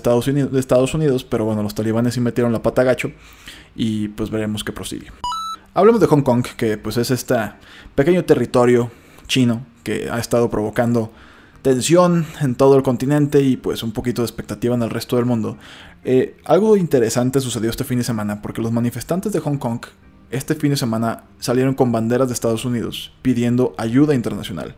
Estados 0.59 0.93
Unidos, 0.93 1.23
pero 1.23 1.45
bueno, 1.45 1.63
los 1.63 1.73
talibanes 1.73 2.13
sí 2.13 2.21
metieron 2.21 2.53
la 2.53 2.61
pata 2.61 2.83
gacho 2.83 3.11
y 3.75 4.09
pues 4.09 4.29
veremos 4.29 4.63
qué 4.63 4.71
prosigue. 4.71 5.07
Hablemos 5.73 5.99
de 5.99 6.07
Hong 6.07 6.21
Kong, 6.21 6.45
que 6.55 6.77
pues 6.77 6.97
es 6.97 7.09
este 7.11 7.35
pequeño 7.95 8.23
territorio 8.25 8.91
chino 9.27 9.65
que 9.83 10.09
ha 10.09 10.19
estado 10.19 10.49
provocando 10.49 11.11
tensión 11.63 12.27
en 12.41 12.53
todo 12.53 12.77
el 12.77 12.83
continente 12.83 13.41
y 13.41 13.57
pues 13.57 13.81
un 13.81 13.91
poquito 13.91 14.21
de 14.21 14.27
expectativa 14.27 14.75
en 14.75 14.83
el 14.83 14.91
resto 14.91 15.15
del 15.15 15.25
mundo. 15.25 15.57
Eh, 16.03 16.37
algo 16.45 16.77
interesante 16.77 17.39
sucedió 17.39 17.71
este 17.71 17.83
fin 17.83 17.97
de 17.97 18.03
semana 18.03 18.41
porque 18.43 18.61
los 18.61 18.71
manifestantes 18.71 19.33
de 19.33 19.39
Hong 19.39 19.57
Kong 19.57 19.81
este 20.31 20.55
fin 20.55 20.71
de 20.71 20.77
semana 20.77 21.23
salieron 21.39 21.75
con 21.75 21.91
banderas 21.91 22.27
de 22.27 22.33
Estados 22.33 22.65
Unidos 22.65 23.13
pidiendo 23.21 23.73
ayuda 23.77 24.15
internacional. 24.15 24.75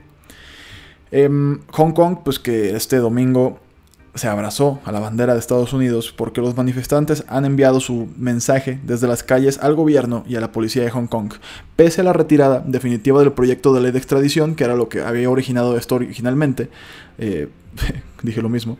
Em, 1.11 1.59
Hong 1.71 1.91
Kong, 1.91 2.17
pues 2.23 2.39
que 2.39 2.75
este 2.75 2.97
domingo 2.97 3.59
se 4.17 4.27
abrazó 4.27 4.79
a 4.83 4.91
la 4.91 4.99
bandera 4.99 5.33
de 5.33 5.39
Estados 5.39 5.73
Unidos 5.73 6.11
porque 6.15 6.41
los 6.41 6.57
manifestantes 6.57 7.23
han 7.27 7.45
enviado 7.45 7.79
su 7.79 8.07
mensaje 8.17 8.79
desde 8.83 9.07
las 9.07 9.23
calles 9.23 9.59
al 9.61 9.75
gobierno 9.75 10.23
y 10.27 10.35
a 10.35 10.41
la 10.41 10.51
policía 10.51 10.83
de 10.83 10.89
Hong 10.89 11.07
Kong, 11.07 11.33
pese 11.75 12.01
a 12.01 12.03
la 12.03 12.13
retirada 12.13 12.63
definitiva 12.65 13.19
del 13.19 13.33
proyecto 13.33 13.73
de 13.73 13.81
ley 13.81 13.91
de 13.91 13.99
extradición, 13.99 14.55
que 14.55 14.63
era 14.63 14.75
lo 14.75 14.89
que 14.89 15.01
había 15.01 15.29
originado 15.29 15.77
esto 15.77 15.95
originalmente. 15.95 16.69
Eh, 17.17 17.49
dije 18.23 18.41
lo 18.41 18.49
mismo. 18.49 18.77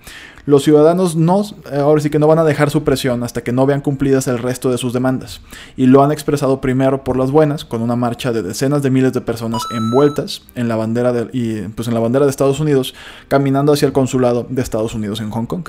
Los 0.47 0.63
ciudadanos 0.63 1.17
no, 1.17 1.43
ahora 1.77 1.99
sí 1.99 2.09
que 2.09 2.19
no 2.19 2.27
van 2.27 2.39
a 2.39 2.45
dejar 2.45 2.69
su 2.69 2.85
presión 2.85 3.21
hasta 3.21 3.43
que 3.43 3.51
no 3.51 3.65
vean 3.65 3.81
cumplidas 3.81 4.29
el 4.29 4.39
resto 4.39 4.71
de 4.71 4.77
sus 4.77 4.93
demandas. 4.93 5.41
Y 5.75 5.87
lo 5.87 6.01
han 6.01 6.13
expresado 6.13 6.61
primero 6.61 7.03
por 7.03 7.17
las 7.17 7.31
buenas, 7.31 7.65
con 7.65 7.81
una 7.81 7.97
marcha 7.97 8.31
de 8.31 8.43
decenas 8.43 8.81
de 8.81 8.89
miles 8.89 9.11
de 9.11 9.19
personas 9.19 9.63
envueltas 9.75 10.43
en 10.55 10.69
la 10.69 10.77
bandera 10.77 11.11
de, 11.11 11.27
y, 11.33 11.67
pues 11.67 11.89
en 11.89 11.93
la 11.93 11.99
bandera 11.99 12.23
de 12.23 12.31
Estados 12.31 12.61
Unidos, 12.61 12.95
caminando 13.27 13.73
hacia 13.73 13.87
el 13.87 13.91
consulado 13.91 14.47
de 14.49 14.61
Estados 14.61 14.95
Unidos 14.95 15.19
en 15.19 15.31
Hong 15.31 15.47
Kong 15.47 15.67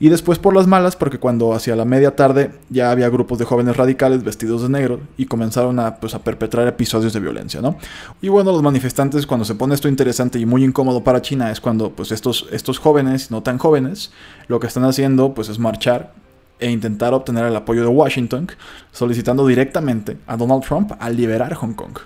y 0.00 0.08
después 0.08 0.38
por 0.38 0.54
las 0.54 0.66
malas 0.66 0.96
porque 0.96 1.18
cuando 1.18 1.54
hacia 1.54 1.76
la 1.76 1.84
media 1.84 2.16
tarde 2.16 2.52
ya 2.70 2.90
había 2.90 3.08
grupos 3.08 3.38
de 3.38 3.44
jóvenes 3.44 3.76
radicales 3.76 4.22
vestidos 4.24 4.62
de 4.62 4.68
negro 4.68 5.00
y 5.16 5.26
comenzaron 5.26 5.78
a, 5.78 5.96
pues, 5.96 6.14
a 6.14 6.20
perpetrar 6.20 6.66
episodios 6.68 7.12
de 7.12 7.20
violencia, 7.20 7.60
¿no? 7.60 7.76
Y 8.20 8.28
bueno, 8.28 8.52
los 8.52 8.62
manifestantes 8.62 9.26
cuando 9.26 9.44
se 9.44 9.54
pone 9.54 9.74
esto 9.74 9.88
interesante 9.88 10.38
y 10.38 10.46
muy 10.46 10.64
incómodo 10.64 11.04
para 11.04 11.22
China 11.22 11.50
es 11.50 11.60
cuando 11.60 11.90
pues 11.90 12.12
estos, 12.12 12.46
estos 12.52 12.78
jóvenes, 12.78 13.30
no 13.30 13.42
tan 13.42 13.58
jóvenes, 13.58 14.12
lo 14.48 14.60
que 14.60 14.66
están 14.66 14.84
haciendo 14.84 15.34
pues 15.34 15.48
es 15.48 15.58
marchar 15.58 16.12
e 16.58 16.70
intentar 16.70 17.12
obtener 17.14 17.44
el 17.44 17.56
apoyo 17.56 17.82
de 17.82 17.88
Washington, 17.88 18.48
solicitando 18.92 19.46
directamente 19.46 20.16
a 20.26 20.36
Donald 20.36 20.62
Trump 20.62 20.92
a 20.98 21.10
liberar 21.10 21.54
Hong 21.54 21.74
Kong. 21.74 21.98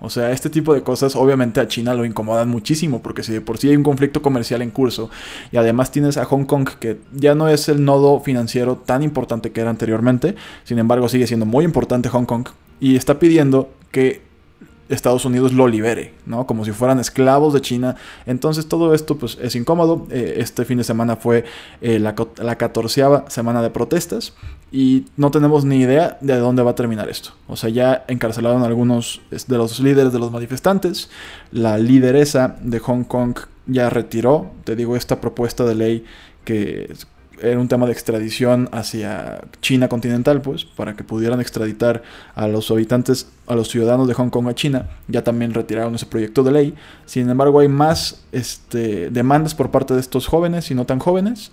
O 0.00 0.10
sea, 0.10 0.30
este 0.32 0.50
tipo 0.50 0.74
de 0.74 0.82
cosas 0.82 1.16
obviamente 1.16 1.60
a 1.60 1.68
China 1.68 1.94
lo 1.94 2.04
incomodan 2.04 2.48
muchísimo, 2.48 3.02
porque 3.02 3.22
si 3.22 3.32
de 3.32 3.40
por 3.40 3.58
sí 3.58 3.68
hay 3.68 3.76
un 3.76 3.82
conflicto 3.82 4.22
comercial 4.22 4.62
en 4.62 4.70
curso, 4.70 5.10
y 5.52 5.56
además 5.56 5.90
tienes 5.90 6.16
a 6.16 6.24
Hong 6.24 6.44
Kong, 6.44 6.68
que 6.78 6.98
ya 7.12 7.34
no 7.34 7.48
es 7.48 7.68
el 7.68 7.84
nodo 7.84 8.20
financiero 8.20 8.76
tan 8.76 9.02
importante 9.02 9.52
que 9.52 9.60
era 9.60 9.70
anteriormente, 9.70 10.34
sin 10.64 10.78
embargo 10.78 11.08
sigue 11.08 11.26
siendo 11.26 11.46
muy 11.46 11.64
importante 11.64 12.08
Hong 12.08 12.24
Kong, 12.24 12.48
y 12.80 12.96
está 12.96 13.18
pidiendo 13.18 13.70
que 13.90 14.29
Estados 14.90 15.24
Unidos 15.24 15.52
lo 15.52 15.68
libere, 15.68 16.14
¿no? 16.26 16.46
Como 16.46 16.64
si 16.64 16.72
fueran 16.72 16.98
esclavos 16.98 17.54
de 17.54 17.60
China. 17.60 17.96
Entonces 18.26 18.66
todo 18.66 18.92
esto 18.94 19.16
pues 19.16 19.38
es 19.40 19.54
incómodo. 19.54 20.06
Eh, 20.10 20.34
este 20.38 20.64
fin 20.64 20.78
de 20.78 20.84
semana 20.84 21.16
fue 21.16 21.44
eh, 21.80 21.98
la, 21.98 22.14
la 22.38 22.56
catorceava 22.56 23.24
semana 23.30 23.62
de 23.62 23.70
protestas 23.70 24.34
y 24.72 25.06
no 25.16 25.30
tenemos 25.30 25.64
ni 25.64 25.80
idea 25.80 26.18
de 26.20 26.36
dónde 26.36 26.62
va 26.62 26.72
a 26.72 26.74
terminar 26.74 27.08
esto. 27.08 27.30
O 27.46 27.56
sea, 27.56 27.70
ya 27.70 28.04
encarcelaron 28.08 28.62
a 28.62 28.66
algunos 28.66 29.20
de 29.30 29.56
los 29.56 29.80
líderes 29.80 30.12
de 30.12 30.18
los 30.18 30.30
manifestantes. 30.30 31.10
La 31.52 31.78
lideresa 31.78 32.56
de 32.60 32.78
Hong 32.80 33.04
Kong 33.04 33.38
ya 33.66 33.90
retiró, 33.90 34.50
te 34.64 34.76
digo, 34.76 34.96
esta 34.96 35.20
propuesta 35.20 35.64
de 35.64 35.74
ley 35.74 36.04
que 36.44 36.92
era 37.42 37.58
un 37.58 37.68
tema 37.68 37.86
de 37.86 37.92
extradición 37.92 38.68
hacia 38.72 39.40
China 39.60 39.88
continental, 39.88 40.40
pues, 40.42 40.64
para 40.64 40.94
que 40.94 41.04
pudieran 41.04 41.40
extraditar 41.40 42.02
a 42.34 42.48
los 42.48 42.70
habitantes, 42.70 43.30
a 43.46 43.54
los 43.54 43.68
ciudadanos 43.68 44.08
de 44.08 44.14
Hong 44.14 44.30
Kong 44.30 44.48
a 44.48 44.54
China. 44.54 44.88
Ya 45.08 45.24
también 45.24 45.54
retiraron 45.54 45.94
ese 45.94 46.06
proyecto 46.06 46.42
de 46.42 46.52
ley. 46.52 46.74
Sin 47.06 47.28
embargo, 47.30 47.60
hay 47.60 47.68
más 47.68 48.24
este, 48.32 49.10
demandas 49.10 49.54
por 49.54 49.70
parte 49.70 49.94
de 49.94 50.00
estos 50.00 50.26
jóvenes 50.26 50.70
y 50.70 50.74
no 50.74 50.86
tan 50.86 50.98
jóvenes 50.98 51.52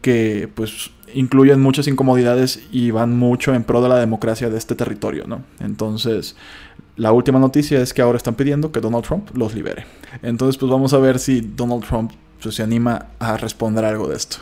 que, 0.00 0.48
pues, 0.54 0.90
incluyen 1.14 1.60
muchas 1.60 1.86
incomodidades 1.86 2.60
y 2.70 2.90
van 2.90 3.16
mucho 3.16 3.54
en 3.54 3.64
pro 3.64 3.80
de 3.82 3.88
la 3.88 3.98
democracia 3.98 4.50
de 4.50 4.58
este 4.58 4.74
territorio, 4.74 5.26
¿no? 5.26 5.42
Entonces, 5.60 6.36
la 6.96 7.12
última 7.12 7.38
noticia 7.38 7.80
es 7.80 7.94
que 7.94 8.02
ahora 8.02 8.18
están 8.18 8.34
pidiendo 8.34 8.70
que 8.70 8.80
Donald 8.80 9.04
Trump 9.04 9.30
los 9.34 9.54
libere. 9.54 9.86
Entonces, 10.22 10.58
pues 10.58 10.70
vamos 10.70 10.92
a 10.92 10.98
ver 10.98 11.18
si 11.18 11.40
Donald 11.40 11.84
Trump 11.84 12.12
pues, 12.42 12.54
se 12.54 12.62
anima 12.62 13.06
a 13.18 13.36
responder 13.36 13.84
algo 13.84 14.08
de 14.08 14.16
esto. 14.16 14.38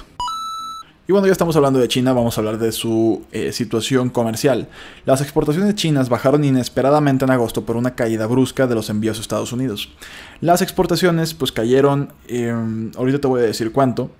Y 1.08 1.10
bueno, 1.10 1.26
ya 1.26 1.32
estamos 1.32 1.56
hablando 1.56 1.80
de 1.80 1.88
China, 1.88 2.12
vamos 2.12 2.38
a 2.38 2.40
hablar 2.40 2.58
de 2.58 2.70
su 2.70 3.22
eh, 3.32 3.50
situación 3.50 4.08
comercial. 4.08 4.68
Las 5.04 5.20
exportaciones 5.20 5.74
chinas 5.74 6.08
bajaron 6.08 6.44
inesperadamente 6.44 7.24
en 7.24 7.32
agosto 7.32 7.64
por 7.64 7.76
una 7.76 7.96
caída 7.96 8.26
brusca 8.28 8.68
de 8.68 8.76
los 8.76 8.88
envíos 8.88 9.18
a 9.18 9.20
Estados 9.20 9.52
Unidos. 9.52 9.88
Las 10.40 10.62
exportaciones 10.62 11.34
pues 11.34 11.50
cayeron, 11.50 12.12
em, 12.28 12.92
ahorita 12.96 13.20
te 13.20 13.26
voy 13.26 13.40
a 13.40 13.44
decir 13.44 13.72
cuánto, 13.72 14.12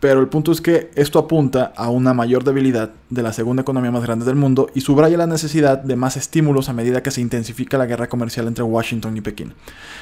pero 0.00 0.20
el 0.20 0.28
punto 0.28 0.52
es 0.52 0.60
que 0.60 0.90
esto 0.94 1.18
apunta 1.18 1.72
a 1.76 1.90
una 1.90 2.14
mayor 2.14 2.44
debilidad 2.44 2.90
de 3.10 3.22
la 3.22 3.32
segunda 3.32 3.62
economía 3.62 3.90
más 3.90 4.02
grande 4.02 4.24
del 4.24 4.36
mundo 4.36 4.68
y 4.74 4.82
subraya 4.82 5.16
la 5.16 5.26
necesidad 5.26 5.78
de 5.78 5.96
más 5.96 6.16
estímulos 6.16 6.68
a 6.68 6.72
medida 6.72 7.02
que 7.02 7.10
se 7.10 7.20
intensifica 7.20 7.78
la 7.78 7.86
guerra 7.86 8.08
comercial 8.08 8.46
entre 8.46 8.62
Washington 8.62 9.16
y 9.16 9.20
Pekín. 9.20 9.54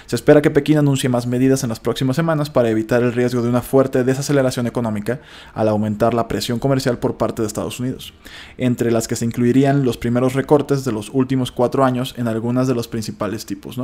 Se 0.07 0.17
espera 0.17 0.43
que 0.43 0.51
Pekín 0.51 0.79
anuncie 0.79 1.09
más 1.09 1.27
medidas 1.27 1.63
en 1.63 1.71
las 1.71 1.81
próximas 1.81 2.17
semanas 2.17 2.51
para 2.51 2.69
evitar 2.69 3.03
el 3.03 3.13
riesgo 3.13 3.43
de 3.43 3.49
una 3.49 3.63
fuerte 3.63 4.05
desaceleración 4.05 4.67
económica 4.67 5.21
al 5.55 5.69
aumentar 5.69 6.15
la 6.15 6.29
presión 6.29 6.59
comercial 6.59 6.99
por 6.99 7.17
parte 7.17 7.43
de 7.43 7.49
Estados 7.49 7.81
Unidos, 7.81 8.13
entre 8.59 8.91
las 8.91 9.09
que 9.09 9.17
se 9.17 9.25
incluirían 9.25 9.85
los 9.85 9.97
primeros 9.97 10.35
recortes 10.35 10.85
de 10.85 10.93
los 10.93 11.11
últimos 11.13 11.53
cuatro 11.53 11.85
años 11.85 12.15
en 12.19 12.29
algunas 12.29 12.69
de 12.69 12.75
los 12.75 12.89
principales 12.89 13.47
tipos. 13.47 13.77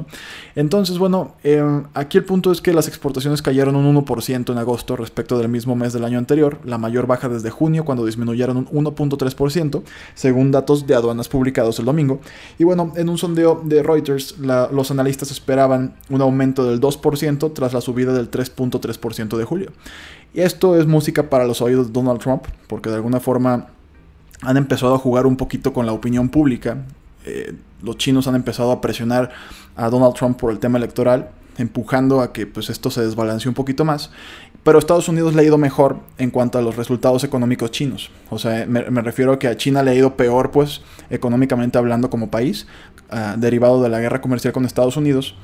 Entonces, 0.54 0.99
bueno, 0.99 1.37
em, 1.42 1.85
aquí 1.95 2.19
el 2.19 2.25
punto 2.25 2.52
es 2.52 2.61
que 2.61 2.73
las 2.73 2.88
exportaciones 2.88 3.42
cayeron 3.42 3.76
un 3.76 3.87
1% 3.87 4.52
en 4.52 4.59
agosto 4.59 4.97
respecto 4.97 5.38
del 5.38 5.49
mismo 5.49 5.75
mes 5.75 5.92
del 6.03 6.11
año 6.11 6.19
anterior, 6.19 6.59
la 6.65 6.79
mayor 6.79 7.07
baja 7.07 7.29
desde 7.29 7.51
junio 7.51 7.85
cuando 7.85 8.05
disminuyeron 8.05 8.57
un 8.71 8.85
1.3%, 8.85 9.83
según 10.15 10.51
datos 10.51 10.87
de 10.87 10.95
aduanas 10.95 11.29
publicados 11.29 11.79
el 11.79 11.85
domingo. 11.85 12.21
Y 12.59 12.65
bueno, 12.65 12.93
en 12.97 13.09
un 13.09 13.19
sondeo 13.19 13.63
de 13.65 13.83
Reuters, 13.83 14.37
los 14.39 14.91
analistas 14.91 15.31
esperaban 15.31 15.95
un 16.11 16.21
aumento 16.21 16.65
del 16.69 16.81
2% 16.81 17.53
tras 17.55 17.73
la 17.73 17.81
subida 17.81 18.13
del 18.13 18.31
3.3% 18.31 19.37
de 19.37 19.45
julio. 19.45 19.71
Y 20.35 20.41
esto 20.41 20.79
es 20.79 20.87
música 20.87 21.31
para 21.31 21.47
los 21.47 21.61
oídos 21.61 21.89
de 21.89 21.93
Donald 21.93 22.21
Trump, 22.21 22.45
porque 22.67 22.91
de 22.91 22.97
alguna 22.97 23.21
forma 23.21 23.69
han 24.41 24.57
empezado 24.57 24.95
a 24.95 24.99
jugar 24.99 25.27
un 25.27 25.37
poquito 25.37 25.73
con 25.73 25.87
la 25.87 25.93
opinión 25.93 26.29
pública. 26.29 26.79
Eh, 27.25 27.55
los 27.83 27.97
chinos 27.97 28.27
han 28.27 28.35
empezado 28.35 28.73
a 28.73 28.81
presionar 28.81 29.31
a 29.77 29.89
Donald 29.89 30.15
Trump 30.15 30.39
por 30.39 30.51
el 30.51 30.59
tema 30.59 30.79
electoral, 30.79 31.31
empujando 31.59 32.21
a 32.21 32.33
que 32.33 32.47
pues, 32.47 32.71
esto 32.71 32.91
se 32.91 33.03
desbalance 33.03 33.49
un 33.49 33.55
poquito 33.55 33.85
más. 33.85 34.11
Pero 34.64 34.78
Estados 34.78 35.09
Unidos 35.09 35.35
le 35.35 35.42
ha 35.42 35.45
ido 35.45 35.59
mejor 35.59 35.99
en 36.19 36.31
cuanto 36.31 36.59
a 36.59 36.62
los 36.62 36.76
resultados 36.76 37.25
económicos 37.25 37.73
chinos. 37.73 38.11
O 38.31 38.38
sea, 38.38 38.64
me, 38.66 38.83
refiero 39.02 39.33
a 39.33 39.38
que 39.38 39.49
a 39.49 39.57
China 39.57 39.83
le 39.83 39.90
ha 39.90 39.95
ido 39.95 40.16
peor, 40.16 40.52
pues, 40.52 40.83
económicamente 41.11 41.78
hablando 41.78 42.11
como 42.11 42.31
país, 42.31 42.69
ah, 43.11 43.35
derivado 43.37 43.83
de 43.83 43.88
la 43.88 43.99
guerra 43.99 44.21
comercial 44.21 44.52
con 44.52 44.64
Estados 44.64 44.97
Unidos, 44.97 45.35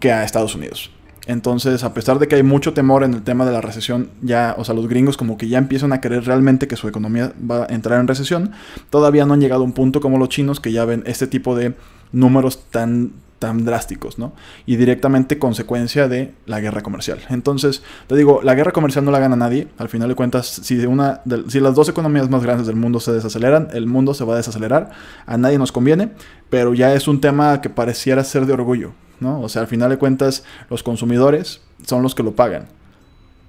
que 0.00 0.12
a 0.12 0.24
Estados 0.24 0.54
Unidos. 0.54 0.90
Entonces, 1.28 1.84
a 1.84 1.92
pesar 1.92 2.18
de 2.18 2.26
que 2.26 2.36
hay 2.36 2.42
mucho 2.42 2.72
temor 2.72 3.04
en 3.04 3.12
el 3.12 3.22
tema 3.22 3.44
de 3.44 3.52
la 3.52 3.60
recesión, 3.60 4.08
ya, 4.22 4.54
o 4.56 4.64
sea, 4.64 4.74
los 4.74 4.88
gringos 4.88 5.18
como 5.18 5.36
que 5.36 5.46
ya 5.46 5.58
empiezan 5.58 5.92
a 5.92 6.00
creer 6.00 6.24
realmente 6.24 6.66
que 6.66 6.74
su 6.74 6.88
economía 6.88 7.34
va 7.48 7.64
a 7.64 7.66
entrar 7.66 8.00
en 8.00 8.08
recesión, 8.08 8.52
todavía 8.88 9.26
no 9.26 9.34
han 9.34 9.40
llegado 9.40 9.60
a 9.60 9.64
un 9.64 9.72
punto 9.72 10.00
como 10.00 10.16
los 10.16 10.30
chinos 10.30 10.58
que 10.58 10.72
ya 10.72 10.86
ven 10.86 11.02
este 11.06 11.26
tipo 11.26 11.54
de 11.54 11.74
números 12.12 12.64
tan 12.70 13.12
tan 13.38 13.64
drásticos, 13.64 14.18
¿no? 14.18 14.32
Y 14.66 14.76
directamente 14.76 15.38
consecuencia 15.38 16.08
de 16.08 16.34
la 16.46 16.60
guerra 16.60 16.80
comercial. 16.80 17.20
Entonces, 17.28 17.82
te 18.08 18.16
digo, 18.16 18.40
la 18.42 18.54
guerra 18.54 18.72
comercial 18.72 19.04
no 19.04 19.10
la 19.10 19.20
gana 19.20 19.36
nadie. 19.36 19.68
Al 19.78 19.88
final 19.88 20.08
de 20.08 20.14
cuentas, 20.16 20.46
si, 20.46 20.84
una 20.86 21.20
si 21.48 21.60
las 21.60 21.74
dos 21.74 21.88
economías 21.88 22.28
más 22.30 22.42
grandes 22.42 22.66
del 22.66 22.74
mundo 22.74 23.00
se 23.00 23.12
desaceleran, 23.12 23.68
el 23.72 23.86
mundo 23.86 24.14
se 24.14 24.24
va 24.24 24.34
a 24.34 24.38
desacelerar. 24.38 24.90
A 25.26 25.36
nadie 25.36 25.58
nos 25.58 25.70
conviene, 25.70 26.10
pero 26.50 26.74
ya 26.74 26.94
es 26.94 27.06
un 27.06 27.20
tema 27.20 27.60
que 27.60 27.70
pareciera 27.70 28.24
ser 28.24 28.44
de 28.44 28.54
orgullo, 28.54 28.92
O 29.22 29.48
sea, 29.48 29.62
al 29.62 29.68
final 29.68 29.90
de 29.90 29.98
cuentas, 29.98 30.44
los 30.70 30.82
consumidores 30.82 31.60
son 31.86 32.02
los 32.02 32.14
que 32.14 32.22
lo 32.22 32.34
pagan. 32.34 32.68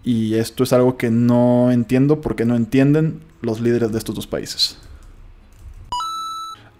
Y 0.04 0.36
esto 0.36 0.64
es 0.64 0.74
algo 0.74 0.98
que 0.98 1.12
no 1.12 1.72
entiendo 1.72 2.22
porque 2.22 2.46
no 2.46 2.56
entienden 2.56 3.22
los 3.42 3.62
líderes 3.62 3.92
de 3.92 3.98
estos 3.98 4.16
dos 4.16 4.28
países. 4.28 4.78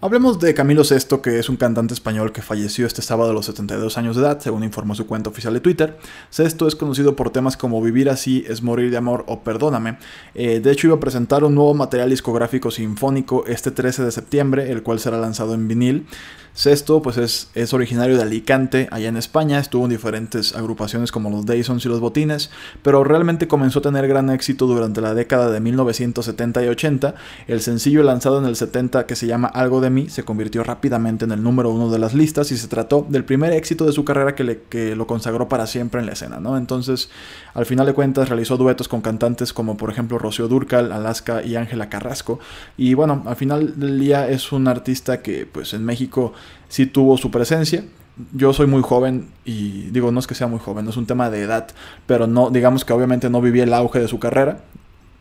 Hablemos 0.02 0.40
de 0.40 0.54
Camilo 0.54 0.82
Sesto, 0.82 1.20
que 1.20 1.38
es 1.38 1.50
un 1.50 1.56
cantante 1.56 1.92
español 1.92 2.32
que 2.32 2.40
falleció 2.40 2.86
este 2.86 3.02
sábado 3.02 3.32
a 3.32 3.34
los 3.34 3.44
72 3.44 3.98
años 3.98 4.16
de 4.16 4.22
edad, 4.22 4.40
según 4.40 4.64
informó 4.64 4.94
su 4.94 5.06
cuenta 5.06 5.28
oficial 5.28 5.52
de 5.52 5.60
Twitter. 5.60 5.98
Sesto 6.30 6.66
es 6.66 6.74
conocido 6.74 7.16
por 7.16 7.28
temas 7.28 7.58
como 7.58 7.82
Vivir 7.82 8.08
así 8.08 8.42
es 8.48 8.62
morir 8.62 8.90
de 8.90 8.96
amor 8.96 9.26
o 9.28 9.40
Perdóname. 9.40 9.98
Eh, 10.34 10.60
de 10.60 10.72
hecho, 10.72 10.86
iba 10.86 10.96
a 10.96 11.00
presentar 11.00 11.44
un 11.44 11.54
nuevo 11.54 11.74
material 11.74 12.08
discográfico 12.08 12.70
sinfónico 12.70 13.44
este 13.46 13.72
13 13.72 14.04
de 14.04 14.10
septiembre, 14.10 14.72
el 14.72 14.82
cual 14.82 15.00
será 15.00 15.18
lanzado 15.18 15.52
en 15.52 15.68
vinil. 15.68 16.06
Sesto, 16.52 17.00
pues 17.00 17.16
es, 17.16 17.48
es, 17.54 17.72
originario 17.72 18.16
de 18.16 18.22
Alicante, 18.22 18.88
allá 18.90 19.08
en 19.08 19.16
España, 19.16 19.58
estuvo 19.58 19.84
en 19.84 19.90
diferentes 19.90 20.54
agrupaciones 20.54 21.12
como 21.12 21.30
los 21.30 21.46
Daysons 21.46 21.84
y 21.84 21.88
los 21.88 22.00
Botines, 22.00 22.50
pero 22.82 23.04
realmente 23.04 23.46
comenzó 23.48 23.78
a 23.78 23.82
tener 23.82 24.08
gran 24.08 24.30
éxito 24.30 24.66
durante 24.66 25.00
la 25.00 25.14
década 25.14 25.50
de 25.50 25.60
1970 25.60 26.64
y 26.64 26.68
80. 26.68 27.14
El 27.46 27.60
sencillo 27.60 28.02
lanzado 28.02 28.38
en 28.40 28.46
el 28.46 28.56
70 28.56 29.06
que 29.06 29.16
se 29.16 29.26
llama 29.26 29.48
Algo 29.48 29.80
de 29.80 29.90
mí 29.90 30.08
se 30.08 30.24
convirtió 30.24 30.64
rápidamente 30.64 31.24
en 31.24 31.32
el 31.32 31.42
número 31.42 31.70
uno 31.70 31.90
de 31.90 31.98
las 31.98 32.14
listas 32.14 32.50
y 32.50 32.58
se 32.58 32.68
trató 32.68 33.06
del 33.08 33.24
primer 33.24 33.52
éxito 33.52 33.86
de 33.86 33.92
su 33.92 34.04
carrera 34.04 34.34
que, 34.34 34.44
le, 34.44 34.62
que 34.62 34.96
lo 34.96 35.06
consagró 35.06 35.48
para 35.48 35.66
siempre 35.66 36.00
en 36.00 36.06
la 36.06 36.12
escena, 36.12 36.40
¿no? 36.40 36.56
Entonces, 36.56 37.10
al 37.54 37.64
final 37.64 37.86
de 37.86 37.94
cuentas, 37.94 38.28
realizó 38.28 38.56
duetos 38.56 38.88
con 38.88 39.00
cantantes 39.00 39.52
como 39.52 39.76
por 39.76 39.90
ejemplo 39.90 40.18
Rocío 40.18 40.48
Durcal, 40.48 40.92
Alaska 40.92 41.42
y 41.42 41.56
Ángela 41.56 41.88
Carrasco. 41.88 42.40
Y 42.76 42.94
bueno, 42.94 43.22
al 43.26 43.36
final 43.36 43.78
del 43.78 43.98
día 43.98 44.28
es 44.28 44.52
un 44.52 44.68
artista 44.68 45.22
que 45.22 45.46
pues 45.46 45.74
en 45.74 45.84
México 45.84 46.32
sí 46.68 46.86
tuvo 46.86 47.16
su 47.16 47.30
presencia. 47.30 47.84
Yo 48.32 48.52
soy 48.52 48.66
muy 48.66 48.82
joven 48.82 49.28
y 49.44 49.90
digo, 49.90 50.12
no 50.12 50.20
es 50.20 50.26
que 50.26 50.34
sea 50.34 50.46
muy 50.46 50.58
joven, 50.58 50.88
es 50.88 50.96
un 50.96 51.06
tema 51.06 51.30
de 51.30 51.42
edad, 51.42 51.68
pero 52.06 52.26
no, 52.26 52.50
digamos 52.50 52.84
que 52.84 52.92
obviamente 52.92 53.30
no 53.30 53.40
viví 53.40 53.60
el 53.60 53.72
auge 53.72 53.98
de 53.98 54.08
su 54.08 54.18
carrera. 54.18 54.58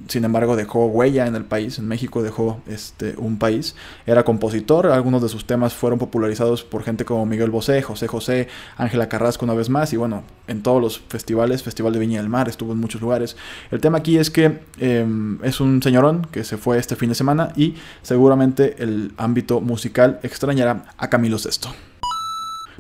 Sin 0.08 0.24
embargo, 0.24 0.56
dejó 0.56 0.86
huella 0.88 1.28
en 1.28 1.36
el 1.36 1.46
país, 1.46 1.78
en 1.78 1.88
México 1.88 2.24
dejó 2.24 2.62
este, 2.68 3.16
un 3.18 3.38
país. 3.38 3.76
Era 4.06 4.24
compositor, 4.24 4.88
algunos 4.88 5.22
de 5.22 5.30
sus 5.30 5.46
temas 5.46 5.74
fueron 5.74 6.00
popularizados 6.00 6.64
por 6.64 6.84
gente 6.84 7.06
como 7.06 7.26
Miguel 7.26 7.50
Bosé, 7.50 7.82
José 7.82 8.08
José, 8.08 8.48
Ángela 8.78 9.10
Carrasco 9.10 9.46
una 9.46 9.54
vez 9.54 9.70
más, 9.70 9.92
y 9.94 9.98
bueno, 9.98 10.24
en 10.48 10.64
todos 10.64 10.82
los 10.82 11.00
festivales, 11.00 11.64
Festival 11.64 11.94
de 11.94 12.00
Viña 12.00 12.22
del 12.22 12.30
Mar, 12.30 12.48
estuvo 12.50 12.72
en 12.72 12.80
muchos 12.80 13.02
lugares. 13.02 13.36
El 13.72 13.82
tema 13.82 14.00
aquí 14.00 14.18
es 14.18 14.30
que 14.32 14.60
em, 14.80 15.44
es 15.44 15.60
un 15.60 15.84
señorón 15.84 16.28
que 16.32 16.44
se 16.44 16.58
fue 16.58 16.78
este 16.78 16.96
fin 16.96 17.10
de 17.10 17.16
semana 17.16 17.52
y 17.56 17.76
seguramente 18.02 18.76
el 18.82 19.14
ámbito 19.18 19.62
musical 19.62 20.20
extrañará 20.24 20.86
a 20.98 21.10
Camilo 21.10 21.38
Sesto. 21.38 21.70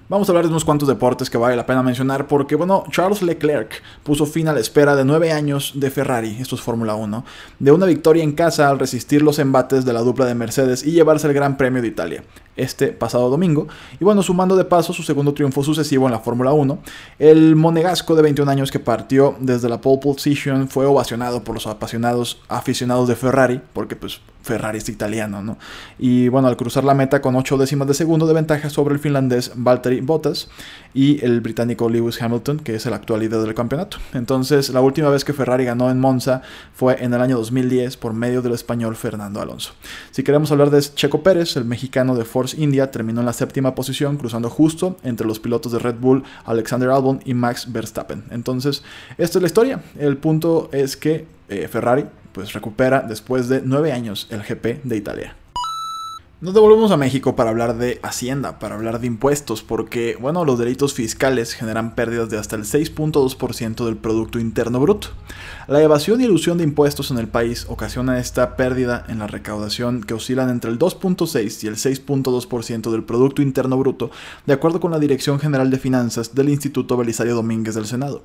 Vamos 0.09 0.27
a 0.27 0.31
hablar 0.31 0.45
de 0.45 0.49
unos 0.49 0.65
cuantos 0.65 0.87
deportes 0.87 1.29
que 1.29 1.37
vale 1.37 1.55
la 1.55 1.67
pena 1.67 1.83
mencionar 1.83 2.25
porque, 2.25 2.55
bueno, 2.55 2.83
Charles 2.89 3.21
Leclerc 3.21 3.83
puso 4.01 4.25
fin 4.25 4.47
a 4.47 4.53
la 4.53 4.59
espera 4.59 4.95
de 4.95 5.05
nueve 5.05 5.31
años 5.31 5.73
de 5.75 5.91
Ferrari, 5.91 6.35
esto 6.39 6.55
es 6.55 6.61
Fórmula 6.61 6.95
1, 6.95 7.23
de 7.59 7.71
una 7.71 7.85
victoria 7.85 8.23
en 8.23 8.31
casa 8.31 8.69
al 8.69 8.79
resistir 8.79 9.21
los 9.21 9.37
embates 9.37 9.85
de 9.85 9.93
la 9.93 9.99
dupla 9.99 10.25
de 10.25 10.33
Mercedes 10.33 10.83
y 10.83 10.93
llevarse 10.93 11.27
el 11.27 11.35
Gran 11.35 11.57
Premio 11.57 11.83
de 11.83 11.89
Italia. 11.89 12.23
Este 12.59 12.87
pasado 12.87 13.29
domingo. 13.29 13.67
Y 13.99 14.03
bueno, 14.03 14.23
sumando 14.23 14.55
de 14.55 14.65
paso 14.65 14.93
su 14.93 15.03
segundo 15.03 15.33
triunfo 15.33 15.63
sucesivo 15.63 16.05
en 16.05 16.11
la 16.11 16.19
Fórmula 16.19 16.53
1, 16.53 16.79
el 17.19 17.55
monegasco 17.55 18.15
de 18.15 18.21
21 18.21 18.51
años 18.51 18.71
que 18.71 18.79
partió 18.79 19.35
desde 19.39 19.69
la 19.69 19.81
pole 19.81 19.99
position 20.01 20.67
fue 20.67 20.85
ovacionado 20.85 21.43
por 21.43 21.55
los 21.55 21.67
apasionados 21.67 22.41
aficionados 22.47 23.07
de 23.07 23.15
Ferrari, 23.15 23.61
porque 23.73 23.95
pues 23.95 24.21
Ferrari 24.41 24.77
es 24.77 24.89
italiano, 24.89 25.43
¿no? 25.43 25.57
Y 25.97 26.29
bueno, 26.29 26.47
al 26.47 26.57
cruzar 26.57 26.83
la 26.83 26.93
meta 26.93 27.21
con 27.21 27.35
8 27.35 27.57
décimas 27.57 27.87
de 27.87 27.93
segundo 27.93 28.25
de 28.25 28.33
ventaja 28.33 28.69
sobre 28.69 28.95
el 28.95 28.99
finlandés 28.99 29.51
Valtteri 29.55 30.01
Bottas 30.01 30.49
y 30.93 31.23
el 31.23 31.41
británico 31.41 31.89
Lewis 31.89 32.21
Hamilton, 32.21 32.59
que 32.59 32.75
es 32.75 32.85
el 32.85 32.93
actual 32.93 33.19
líder 33.19 33.41
del 33.41 33.53
campeonato. 33.53 33.97
Entonces, 34.13 34.69
la 34.69 34.81
última 34.81 35.09
vez 35.09 35.23
que 35.23 35.33
Ferrari 35.33 35.65
ganó 35.65 35.91
en 35.91 35.99
Monza 35.99 36.41
fue 36.73 37.03
en 37.03 37.13
el 37.13 37.21
año 37.21 37.37
2010 37.37 37.97
por 37.97 38.13
medio 38.13 38.41
del 38.41 38.53
español 38.53 38.95
Fernando 38.95 39.41
Alonso. 39.41 39.73
Si 40.11 40.23
queremos 40.23 40.51
hablar 40.51 40.71
de 40.71 40.81
Checo 40.81 41.21
Pérez, 41.21 41.55
el 41.57 41.65
mexicano 41.65 42.15
de 42.15 42.25
Force 42.25 42.48
India 42.53 42.91
terminó 42.91 43.19
en 43.21 43.25
la 43.25 43.33
séptima 43.33 43.75
posición, 43.75 44.17
cruzando 44.17 44.49
justo 44.49 44.97
entre 45.03 45.27
los 45.27 45.39
pilotos 45.39 45.71
de 45.71 45.79
Red 45.79 45.95
Bull, 45.95 46.23
Alexander 46.45 46.89
Albon 46.89 47.19
y 47.25 47.33
Max 47.33 47.71
Verstappen. 47.71 48.23
Entonces, 48.31 48.83
esta 49.17 49.37
es 49.37 49.41
la 49.41 49.47
historia. 49.47 49.83
El 49.97 50.17
punto 50.17 50.69
es 50.71 50.97
que 50.97 51.25
eh, 51.49 51.67
Ferrari 51.67 52.05
pues 52.31 52.53
recupera 52.53 53.01
después 53.01 53.49
de 53.49 53.61
nueve 53.63 53.91
años 53.91 54.27
el 54.29 54.41
GP 54.41 54.83
de 54.83 54.97
Italia. 54.97 55.35
Nos 56.41 56.53
devolvemos 56.53 56.89
a 56.91 56.95
México 56.95 57.35
para 57.35 57.49
hablar 57.49 57.77
de 57.77 57.99
Hacienda, 58.01 58.59
para 58.59 58.75
hablar 58.75 59.01
de 59.01 59.07
impuestos, 59.07 59.61
porque, 59.61 60.17
bueno, 60.21 60.45
los 60.45 60.57
delitos 60.57 60.93
fiscales 60.93 61.53
generan 61.53 61.95
pérdidas 61.95 62.29
de 62.29 62.37
hasta 62.37 62.55
el 62.55 62.63
6.2% 62.63 63.83
del 63.83 63.97
Producto 63.97 64.39
Interno 64.39 64.79
Bruto. 64.79 65.09
La 65.67 65.83
evasión 65.83 66.21
y 66.21 66.23
ilusión 66.23 66.57
de 66.57 66.63
impuestos 66.63 67.11
en 67.11 67.17
el 67.17 67.27
país 67.27 67.65
ocasiona 67.67 68.19
esta 68.19 68.55
pérdida 68.55 69.03
en 69.09 69.19
la 69.19 69.27
recaudación 69.27 70.01
que 70.01 70.13
oscilan 70.13 70.49
entre 70.49 70.71
el 70.71 70.79
2.6 70.79 71.63
y 71.65 71.67
el 71.67 71.75
6.2% 71.75 72.89
del 72.89 73.03
Producto 73.03 73.41
Interno 73.41 73.77
Bruto, 73.77 74.09
de 74.45 74.53
acuerdo 74.53 74.79
con 74.79 74.91
la 74.91 74.99
Dirección 74.99 75.41
General 75.41 75.69
de 75.69 75.77
Finanzas 75.77 76.35
del 76.35 76.47
Instituto 76.47 76.95
Belisario 76.95 77.35
Domínguez 77.35 77.75
del 77.75 77.85
Senado. 77.85 78.23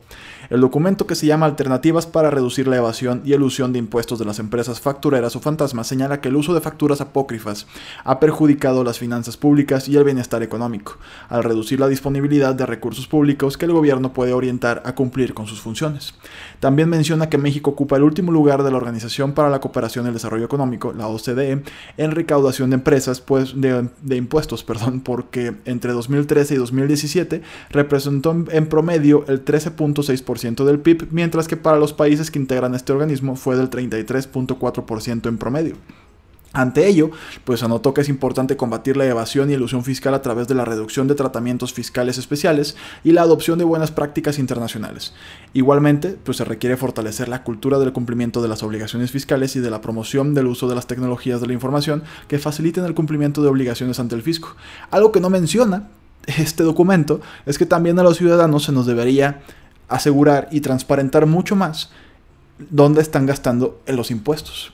El 0.51 0.61
documento 0.61 1.09
que 1.09 1.17
se 1.17 1.27
llama 1.27 1.47
Alternativas 1.47 2.07
para 2.07 2.31
reducir 2.31 2.69
la 2.69 2.77
evasión 2.77 3.23
y 3.25 3.35
ilusión 3.35 3.73
de 3.73 3.81
impuestos 3.81 4.21
de 4.21 4.25
las 4.25 4.39
empresas 4.39 4.81
factureras 4.81 5.35
o 5.35 5.41
fantasmas 5.41 5.89
señala 5.89 6.21
que 6.21 6.29
el 6.29 6.37
uso 6.37 6.55
de 6.55 6.61
facturas 6.61 7.01
apócrifas 7.01 7.67
ha 8.05 8.21
perjudicado 8.21 8.85
las 8.85 8.99
finanzas 8.99 9.37
públicas 9.37 9.89
y 9.89 9.97
el 9.97 10.05
bienestar 10.05 10.43
económico, 10.43 10.99
al 11.29 11.43
reducir 11.43 11.81
la 11.81 11.89
disponibilidad 11.89 12.55
de 12.55 12.67
recursos 12.67 13.07
públicos 13.07 13.57
que 13.57 13.65
el 13.65 13.73
gobierno 13.73 14.13
puede 14.13 14.33
orientar 14.33 14.83
a 14.85 14.95
cumplir 14.95 15.35
con 15.35 15.47
sus 15.47 15.61
funciones. 15.61 16.15
También 16.61 16.89
menciona 16.89 17.29
que 17.29 17.39
México 17.39 17.71
ocupa 17.71 17.97
el 17.97 18.03
último 18.03 18.31
lugar 18.33 18.63
de 18.63 18.71
la 18.71 18.77
Organización 18.77 19.33
para 19.33 19.51
la 19.51 19.61
Cooperación 19.61 20.05
y 20.05 20.09
el 20.09 20.15
Desarrollo 20.15 20.45
Económico, 20.45 20.93
la 20.93 21.09
OCDE, 21.09 21.63
en 21.97 22.11
recaudación 22.11 22.71
de 22.71 22.75
empresas, 22.75 23.21
pues 23.21 23.61
de, 23.61 23.89
de 24.03 24.17
impuestos, 24.17 24.65
perdón, 24.65 25.01
porque 25.01 25.55
entre 25.65 25.93
2013 25.93 26.55
y 26.55 26.59
2017 26.59 27.43
representó 27.71 28.37
en 28.51 28.67
promedio 28.67 29.25
el 29.29 29.45
13.6% 29.45 30.65
del 30.65 30.81
PIB, 30.81 31.09
mientras 31.11 31.49
que 31.49 31.57
para 31.57 31.79
los 31.79 31.93
países 31.93 32.31
que 32.31 32.39
integran 32.39 32.75
este 32.75 32.93
organismo 32.93 33.37
fue 33.37 33.57
del 33.57 33.71
33.4% 33.71 35.29
en 35.29 35.39
promedio. 35.39 35.77
Ante 36.55 36.87
ello, 36.87 37.11
pues 37.43 37.65
anotó 37.65 37.93
que 37.93 38.03
es 38.03 38.09
importante 38.09 38.57
combatir 38.57 38.97
la 38.97 39.07
evasión 39.07 39.51
y 39.51 39.55
ilusión 39.55 39.83
fiscal 39.83 40.15
a 40.15 40.23
través 40.23 40.47
de 40.47 40.55
la 40.55 40.65
reducción 40.65 41.09
de 41.09 41.17
tratamientos 41.17 41.73
fiscales 41.73 42.17
especiales 42.17 42.77
y 43.03 43.11
la 43.11 43.23
adopción 43.23 43.59
de 43.59 43.65
buenas 43.65 43.91
prácticas 43.91 44.39
internacionales. 44.39 45.15
Igualmente, 45.53 46.17
pues 46.23 46.37
se 46.37 46.45
requiere 46.45 46.77
fortalecer 46.77 47.29
la 47.29 47.43
cultura 47.43 47.81
del 47.81 47.93
cumplimiento 47.93 48.41
de 48.41 48.47
las 48.47 48.63
obligaciones 48.63 49.11
fiscales 49.11 49.57
y 49.57 49.61
de 49.61 49.69
la 49.69 49.81
promoción 49.81 50.33
del 50.33 50.47
uso 50.47 50.69
de 50.69 50.77
las 50.77 50.87
tecnologías 50.87 51.41
de 51.41 51.49
la 51.49 51.55
información 51.55 52.05
que 52.29 52.39
faciliten 52.39 52.85
el 52.85 52.95
cumplimiento 52.95 53.43
de 53.43 53.49
obligaciones 53.49 53.99
ante 53.99 54.15
el 54.15 54.23
fisco. 54.23 54.55
Algo 54.93 55.11
que 55.11 55.19
no 55.21 55.31
menciona 55.31 55.89
este 56.39 56.63
documento 56.63 57.21
es 57.47 57.59
que 57.59 57.67
también 57.67 57.99
a 57.99 58.05
los 58.05 58.17
ciudadanos 58.17 58.63
se 58.63 58.73
nos 58.73 58.87
debería 58.87 59.43
asegurar 59.89 60.47
y 60.53 60.61
transparentar 60.61 61.27
mucho 61.27 61.57
más 61.57 61.91
dónde 62.71 63.03
están 63.03 63.27
gastando 63.27 63.81
los 63.89 64.13
impuestos 64.13 64.73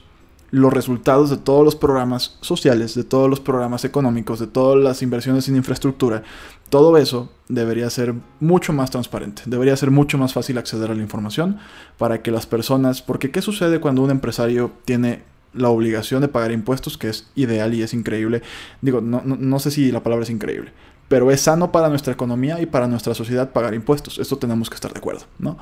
los 0.51 0.73
resultados 0.73 1.29
de 1.29 1.37
todos 1.37 1.63
los 1.63 1.75
programas 1.75 2.37
sociales, 2.41 2.93
de 2.93 3.05
todos 3.05 3.29
los 3.29 3.39
programas 3.39 3.85
económicos, 3.85 4.39
de 4.39 4.47
todas 4.47 4.83
las 4.83 5.01
inversiones 5.01 5.47
en 5.47 5.55
infraestructura, 5.55 6.23
todo 6.69 6.97
eso 6.97 7.31
debería 7.47 7.89
ser 7.89 8.13
mucho 8.41 8.73
más 8.73 8.91
transparente, 8.91 9.43
debería 9.45 9.75
ser 9.77 9.91
mucho 9.91 10.17
más 10.17 10.33
fácil 10.33 10.57
acceder 10.57 10.91
a 10.91 10.95
la 10.95 11.01
información 11.01 11.57
para 11.97 12.21
que 12.21 12.31
las 12.31 12.45
personas, 12.45 13.01
porque 13.01 13.31
¿qué 13.31 13.41
sucede 13.41 13.79
cuando 13.79 14.01
un 14.01 14.11
empresario 14.11 14.71
tiene 14.83 15.23
la 15.53 15.69
obligación 15.69 16.21
de 16.21 16.27
pagar 16.27 16.51
impuestos, 16.51 16.97
que 16.97 17.09
es 17.09 17.29
ideal 17.35 17.73
y 17.73 17.81
es 17.81 17.93
increíble? 17.93 18.41
Digo, 18.81 18.99
no, 18.99 19.21
no, 19.23 19.59
sé 19.59 19.71
si 19.71 19.89
la 19.89 20.03
palabra 20.03 20.23
es 20.23 20.29
increíble, 20.29 20.73
pero 21.07 21.31
es 21.31 21.39
sano 21.39 21.71
para 21.71 21.87
nuestra 21.87 22.11
economía 22.11 22.61
y 22.61 22.65
para 22.65 22.87
nuestra 22.87 23.13
sociedad 23.13 23.51
pagar 23.51 23.73
impuestos, 23.73 24.19
esto 24.19 24.37
tenemos 24.37 24.69
que 24.69 24.75
estar 24.75 24.91
de 24.91 24.99
acuerdo, 24.99 25.25
¿no? 25.39 25.57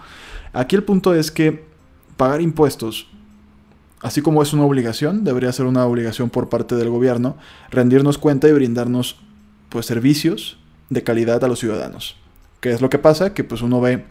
Aquí 0.52 0.76
el 0.76 0.84
punto 0.84 1.14
es 1.14 1.32
que 1.32 1.66
pagar 2.18 2.42
impuestos 2.42 3.08
Así 4.02 4.22
como 4.22 4.42
es 4.42 4.54
una 4.54 4.64
obligación, 4.64 5.24
debería 5.24 5.52
ser 5.52 5.66
una 5.66 5.86
obligación 5.86 6.30
por 6.30 6.50
parte 6.50 6.76
del 6.76 6.90
gobierno 6.90 7.36
rendirnos 7.70 8.18
cuenta 8.18 8.48
y 8.48 8.54
brindarnos 8.54 9.18
pues 9.68 9.86
servicios 9.86 10.58
de 10.90 11.04
calidad 11.04 11.44
a 11.44 11.48
los 11.48 11.60
ciudadanos. 11.60 12.16
¿Qué 12.62 12.72
es 12.72 12.82
lo 12.82 12.90
que 12.90 12.98
pasa? 12.98 13.34
Que 13.34 13.44
pues 13.44 13.62
uno 13.62 13.82
ve 13.82 14.06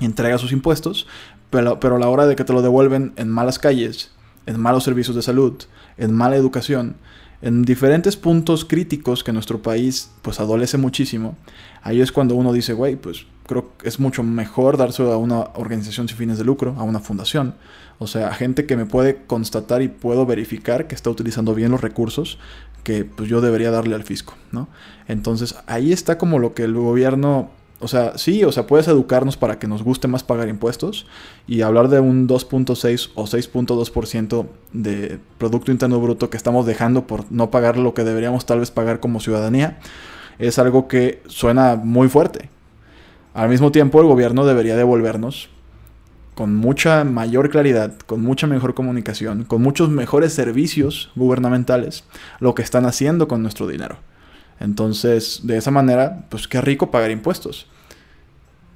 y 0.00 0.04
entrega 0.04 0.38
sus 0.38 0.52
impuestos, 0.52 1.06
pero, 1.50 1.80
pero 1.80 1.96
a 1.96 1.98
la 1.98 2.08
hora 2.08 2.26
de 2.26 2.36
que 2.36 2.44
te 2.44 2.52
lo 2.52 2.62
devuelven 2.62 3.12
en 3.16 3.28
malas 3.28 3.58
calles, 3.58 4.12
en 4.46 4.60
malos 4.60 4.84
servicios 4.84 5.16
de 5.16 5.22
salud, 5.22 5.54
en 5.96 6.14
mala 6.14 6.36
educación, 6.36 6.96
en 7.42 7.64
diferentes 7.64 8.16
puntos 8.16 8.64
críticos 8.64 9.24
que 9.24 9.32
nuestro 9.32 9.60
país 9.60 10.10
pues 10.22 10.40
adolece 10.40 10.78
muchísimo, 10.78 11.36
ahí 11.82 12.00
es 12.00 12.12
cuando 12.12 12.34
uno 12.34 12.52
dice, 12.52 12.72
güey, 12.72 12.96
pues 12.96 13.26
creo 13.46 13.76
que 13.78 13.88
es 13.88 14.00
mucho 14.00 14.22
mejor 14.22 14.76
dárselo 14.76 15.12
a 15.12 15.16
una 15.16 15.40
organización 15.54 16.08
sin 16.08 16.16
fines 16.16 16.38
de 16.38 16.44
lucro, 16.44 16.74
a 16.78 16.82
una 16.82 17.00
fundación, 17.00 17.54
o 17.98 18.06
sea, 18.06 18.28
a 18.28 18.34
gente 18.34 18.66
que 18.66 18.76
me 18.76 18.86
puede 18.86 19.24
constatar 19.26 19.82
y 19.82 19.88
puedo 19.88 20.26
verificar 20.26 20.86
que 20.86 20.94
está 20.94 21.10
utilizando 21.10 21.54
bien 21.54 21.70
los 21.70 21.80
recursos 21.80 22.38
que 22.82 23.04
pues, 23.04 23.28
yo 23.28 23.40
debería 23.40 23.70
darle 23.70 23.94
al 23.94 24.04
fisco, 24.04 24.34
¿no? 24.52 24.68
Entonces 25.08 25.56
ahí 25.66 25.92
está 25.92 26.18
como 26.18 26.38
lo 26.38 26.54
que 26.54 26.64
el 26.64 26.74
gobierno 26.74 27.50
o 27.78 27.88
sea, 27.88 28.16
sí, 28.16 28.42
o 28.42 28.52
sea, 28.52 28.66
puedes 28.66 28.88
educarnos 28.88 29.36
para 29.36 29.58
que 29.58 29.66
nos 29.66 29.82
guste 29.82 30.08
más 30.08 30.22
pagar 30.22 30.48
impuestos 30.48 31.06
y 31.46 31.60
hablar 31.60 31.88
de 31.88 32.00
un 32.00 32.26
2.6 32.26 33.10
o 33.14 33.24
6.2% 33.24 34.46
de 34.72 35.18
Producto 35.36 35.72
Interno 35.72 36.00
Bruto 36.00 36.30
que 36.30 36.38
estamos 36.38 36.64
dejando 36.64 37.06
por 37.06 37.30
no 37.30 37.50
pagar 37.50 37.76
lo 37.76 37.92
que 37.92 38.04
deberíamos 38.04 38.46
tal 38.46 38.60
vez 38.60 38.70
pagar 38.70 38.98
como 38.98 39.20
ciudadanía, 39.20 39.78
es 40.38 40.58
algo 40.58 40.88
que 40.88 41.22
suena 41.26 41.76
muy 41.76 42.08
fuerte. 42.08 42.48
Al 43.36 43.50
mismo 43.50 43.70
tiempo, 43.70 44.00
el 44.00 44.06
gobierno 44.06 44.46
debería 44.46 44.76
devolvernos 44.76 45.50
con 46.34 46.56
mucha 46.56 47.04
mayor 47.04 47.50
claridad, 47.50 47.92
con 48.06 48.22
mucha 48.22 48.46
mejor 48.46 48.72
comunicación, 48.72 49.44
con 49.44 49.60
muchos 49.60 49.90
mejores 49.90 50.32
servicios 50.32 51.10
gubernamentales, 51.16 52.04
lo 52.40 52.54
que 52.54 52.62
están 52.62 52.86
haciendo 52.86 53.28
con 53.28 53.42
nuestro 53.42 53.66
dinero. 53.66 53.98
Entonces, 54.58 55.40
de 55.42 55.58
esa 55.58 55.70
manera, 55.70 56.24
pues 56.30 56.48
qué 56.48 56.62
rico 56.62 56.90
pagar 56.90 57.10
impuestos. 57.10 57.66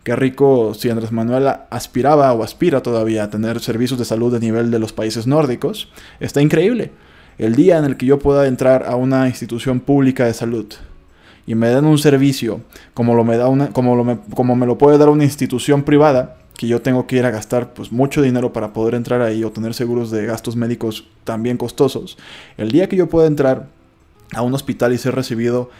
Qué 0.04 0.14
rico 0.14 0.74
si 0.74 0.90
Andrés 0.90 1.10
Manuel 1.10 1.48
aspiraba 1.70 2.30
o 2.34 2.42
aspira 2.42 2.82
todavía 2.82 3.24
a 3.24 3.30
tener 3.30 3.60
servicios 3.60 3.98
de 3.98 4.04
salud 4.04 4.30
de 4.30 4.40
nivel 4.40 4.70
de 4.70 4.78
los 4.78 4.92
países 4.92 5.26
nórdicos. 5.26 5.90
Está 6.20 6.42
increíble. 6.42 6.92
El 7.38 7.54
día 7.54 7.78
en 7.78 7.86
el 7.86 7.96
que 7.96 8.04
yo 8.04 8.18
pueda 8.18 8.46
entrar 8.46 8.84
a 8.86 8.96
una 8.96 9.26
institución 9.26 9.80
pública 9.80 10.26
de 10.26 10.34
salud 10.34 10.66
y 11.50 11.56
me 11.56 11.66
den 11.66 11.84
un 11.84 11.98
servicio 11.98 12.60
como, 12.94 13.16
lo 13.16 13.24
me, 13.24 13.36
da 13.36 13.48
una, 13.48 13.70
como, 13.70 13.96
lo 13.96 14.04
me, 14.04 14.20
como 14.36 14.54
me 14.54 14.66
lo 14.66 14.78
puede 14.78 14.98
dar 14.98 15.08
una 15.08 15.24
institución 15.24 15.82
privada, 15.82 16.36
que 16.56 16.68
yo 16.68 16.80
tengo 16.80 17.08
que 17.08 17.16
ir 17.16 17.26
a 17.26 17.32
gastar 17.32 17.74
pues 17.74 17.90
mucho 17.90 18.22
dinero 18.22 18.52
para 18.52 18.72
poder 18.72 18.94
entrar 18.94 19.20
ahí 19.20 19.42
o 19.42 19.50
tener 19.50 19.74
seguros 19.74 20.12
de 20.12 20.26
gastos 20.26 20.54
médicos 20.54 21.08
también 21.24 21.56
costosos, 21.56 22.16
el 22.56 22.70
día 22.70 22.88
que 22.88 22.94
yo 22.94 23.08
pueda 23.08 23.26
entrar 23.26 23.66
a 24.32 24.42
un 24.42 24.54
hospital 24.54 24.92
y 24.92 24.98
ser 24.98 25.16
recibido 25.16 25.70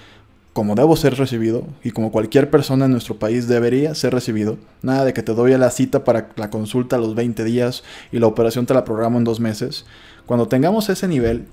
como 0.52 0.74
debo 0.74 0.96
ser 0.96 1.16
recibido 1.16 1.62
y 1.84 1.92
como 1.92 2.10
cualquier 2.10 2.50
persona 2.50 2.86
en 2.86 2.90
nuestro 2.90 3.20
país 3.20 3.46
debería 3.46 3.94
ser 3.94 4.12
recibido. 4.12 4.58
Nada 4.82 5.04
de 5.04 5.12
que 5.12 5.22
te 5.22 5.34
doy 5.34 5.56
la 5.56 5.70
cita 5.70 6.02
para 6.02 6.30
la 6.34 6.50
consulta 6.50 6.96
a 6.96 6.98
los 6.98 7.14
20 7.14 7.44
días 7.44 7.84
y 8.10 8.18
la 8.18 8.26
operación 8.26 8.66
te 8.66 8.74
la 8.74 8.84
programo 8.84 9.18
en 9.18 9.24
dos 9.24 9.38
meses. 9.38 9.86
Cuando 10.26 10.48
tengamos 10.48 10.88
ese 10.88 11.06
nivel, 11.06 11.46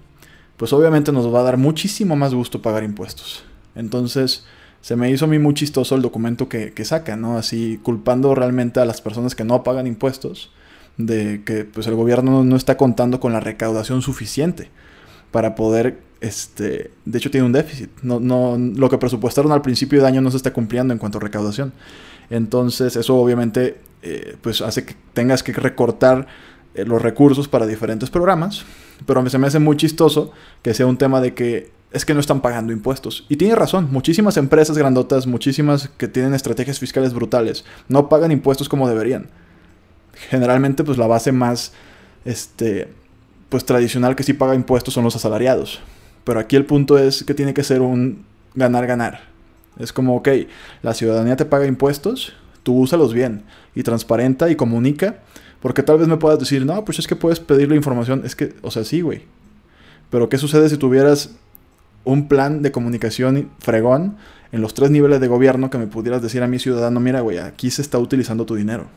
pues 0.58 0.74
obviamente 0.74 1.12
nos 1.12 1.32
va 1.32 1.42
a 1.42 1.44
dar 1.44 1.58
muchísimo 1.58 2.16
más 2.16 2.34
gusto 2.34 2.64
pagar 2.64 2.84
impuestos. 2.84 3.44
Entonces, 3.78 4.46
se 4.82 4.96
me 4.96 5.10
hizo 5.10 5.26
a 5.26 5.28
mí 5.28 5.40
muy 5.40 5.54
chistoso 5.54 5.96
el 5.96 6.02
documento 6.02 6.50
que, 6.50 6.74
que 6.74 6.86
saca, 6.86 7.16
¿no? 7.16 7.38
Así 7.38 7.80
culpando 7.84 8.36
realmente 8.36 8.80
a 8.80 8.86
las 8.86 9.02
personas 9.02 9.36
que 9.36 9.44
no 9.44 9.64
pagan 9.64 9.88
impuestos 9.88 10.52
de 10.98 11.44
que 11.46 11.64
pues 11.64 11.88
el 11.88 11.96
gobierno 11.96 12.44
no 12.44 12.56
está 12.56 12.76
contando 12.76 13.20
con 13.20 13.32
la 13.32 13.40
recaudación 13.40 14.02
suficiente 14.02 14.70
para 15.32 15.56
poder 15.56 16.00
este, 16.22 16.92
de 17.06 17.18
hecho 17.18 17.32
tiene 17.32 17.46
un 17.46 17.54
déficit. 17.54 17.90
No, 18.02 18.20
no, 18.20 18.58
lo 18.58 18.90
que 18.90 18.98
presupuestaron 18.98 19.52
al 19.52 19.62
principio 19.62 20.02
de 20.02 20.08
año 20.08 20.22
no 20.22 20.32
se 20.32 20.38
está 20.38 20.52
cumpliendo 20.54 20.94
en 20.94 21.00
cuanto 21.00 21.20
a 21.20 21.22
recaudación. 21.22 21.74
Entonces 22.30 22.96
eso 22.96 23.16
obviamente 23.16 23.78
eh, 24.02 24.36
pues 24.42 24.62
hace 24.62 24.86
que 24.86 24.96
tengas 25.14 25.44
que 25.44 25.54
recortar 25.54 26.28
eh, 26.78 26.86
los 26.86 27.02
recursos 27.02 27.48
para 27.48 27.66
diferentes 27.66 28.10
programas, 28.10 28.64
pero 29.06 29.28
se 29.30 29.38
me 29.38 29.48
hace 29.48 29.60
muy 29.60 29.76
chistoso 29.78 30.32
que 30.62 30.74
sea 30.74 30.86
un 30.86 30.98
tema 30.98 31.20
de 31.20 31.34
que 31.34 31.72
es 31.92 32.06
que 32.06 32.14
no 32.14 32.20
están 32.20 32.42
pagando 32.42 32.72
impuestos. 32.72 33.26
Y 33.30 33.38
tiene 33.38 33.56
razón, 33.56 33.88
muchísimas 33.92 34.38
empresas 34.38 34.78
grandotas, 34.78 35.26
muchísimas 35.26 35.90
que 35.98 36.08
tienen 36.08 36.34
estrategias 36.34 36.80
fiscales 36.80 37.14
brutales, 37.14 37.66
no 37.88 38.10
pagan 38.10 38.32
impuestos 38.32 38.70
como 38.70 38.88
deberían. 38.88 39.28
Generalmente, 40.30 40.84
pues 40.84 40.98
la 40.98 41.08
base 41.08 41.32
más 41.32 41.74
este, 42.26 42.90
pues 43.50 43.66
tradicional 43.66 44.16
que 44.16 44.24
sí 44.24 44.34
paga 44.34 44.56
impuestos 44.56 44.94
son 44.94 45.04
los 45.04 45.16
asalariados. 45.16 45.80
Pero 46.24 46.40
aquí 46.40 46.56
el 46.56 46.66
punto 46.66 46.98
es 46.98 47.24
que 47.24 47.34
tiene 47.34 47.54
que 47.54 47.64
ser 47.64 47.82
un 47.82 48.26
ganar-ganar. 48.54 49.22
Es 49.80 49.94
como, 49.94 50.16
ok, 50.18 50.30
la 50.82 50.94
ciudadanía 50.94 51.36
te 51.36 51.46
paga 51.46 51.66
impuestos, 51.66 52.34
tú 52.64 52.80
úsalos 52.80 53.14
bien 53.14 53.44
y 53.76 53.84
transparenta 53.84 54.50
y 54.50 54.56
comunica, 54.56 55.20
porque 55.62 55.84
tal 55.84 55.98
vez 55.98 56.08
me 56.08 56.18
puedas 56.18 56.40
decir, 56.40 56.66
no, 56.66 56.86
pues 56.86 57.00
es 57.00 57.08
que 57.08 57.16
puedes 57.16 57.40
pedirle 57.40 57.76
información, 57.76 58.22
es 58.26 58.36
que, 58.36 58.56
o 58.62 58.72
sea, 58.72 58.84
sí, 58.84 59.02
güey. 59.02 59.24
Pero 60.10 60.30
¿qué 60.30 60.38
sucede 60.38 60.70
si 60.70 60.78
tuvieras 60.78 61.32
un 62.04 62.28
plan 62.28 62.62
de 62.62 62.72
comunicación 62.72 63.50
fregón 63.60 64.18
en 64.52 64.62
los 64.62 64.74
tres 64.74 64.92
niveles 64.92 65.20
de 65.20 65.28
gobierno 65.28 65.70
que 65.70 65.78
me 65.78 65.88
pudieras 65.88 66.22
decir 66.22 66.42
a 66.44 66.48
mi 66.48 66.60
ciudadano, 66.60 67.00
mira, 67.00 67.22
güey, 67.22 67.38
aquí 67.40 67.70
se 67.70 67.82
está 67.82 68.00
utilizando 68.00 68.46
tu 68.46 68.56
dinero? 68.56 68.88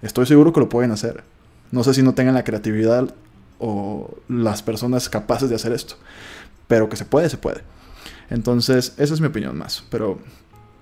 Estoy 0.00 0.26
seguro 0.26 0.52
que 0.52 0.60
lo 0.60 0.68
pueden 0.68 0.92
hacer. 0.92 1.24
No 1.70 1.84
sé 1.84 1.92
si 1.92 2.02
no 2.02 2.14
tengan 2.14 2.34
la 2.34 2.44
creatividad 2.44 3.14
o 3.58 4.16
las 4.28 4.62
personas 4.62 5.08
capaces 5.08 5.50
de 5.50 5.56
hacer 5.56 5.72
esto. 5.72 5.96
Pero 6.68 6.88
que 6.88 6.96
se 6.96 7.04
puede, 7.04 7.28
se 7.28 7.36
puede. 7.36 7.62
Entonces, 8.30 8.94
esa 8.96 9.14
es 9.14 9.20
mi 9.20 9.26
opinión 9.26 9.58
más. 9.58 9.84
Pero 9.90 10.18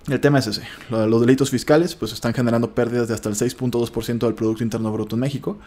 el 0.08 0.20
tema 0.20 0.38
es 0.38 0.46
ese. 0.46 0.62
Los 0.90 1.20
delitos 1.20 1.50
fiscales 1.50 1.94
pues 1.94 2.12
están 2.12 2.32
generando 2.32 2.74
pérdidas 2.74 3.08
de 3.08 3.14
hasta 3.14 3.28
el 3.28 3.34
6.2% 3.34 4.18
del 4.18 4.34
Producto 4.34 4.62
Interno 4.62 4.92
Bruto 4.92 5.16
en 5.16 5.20
México. 5.20 5.58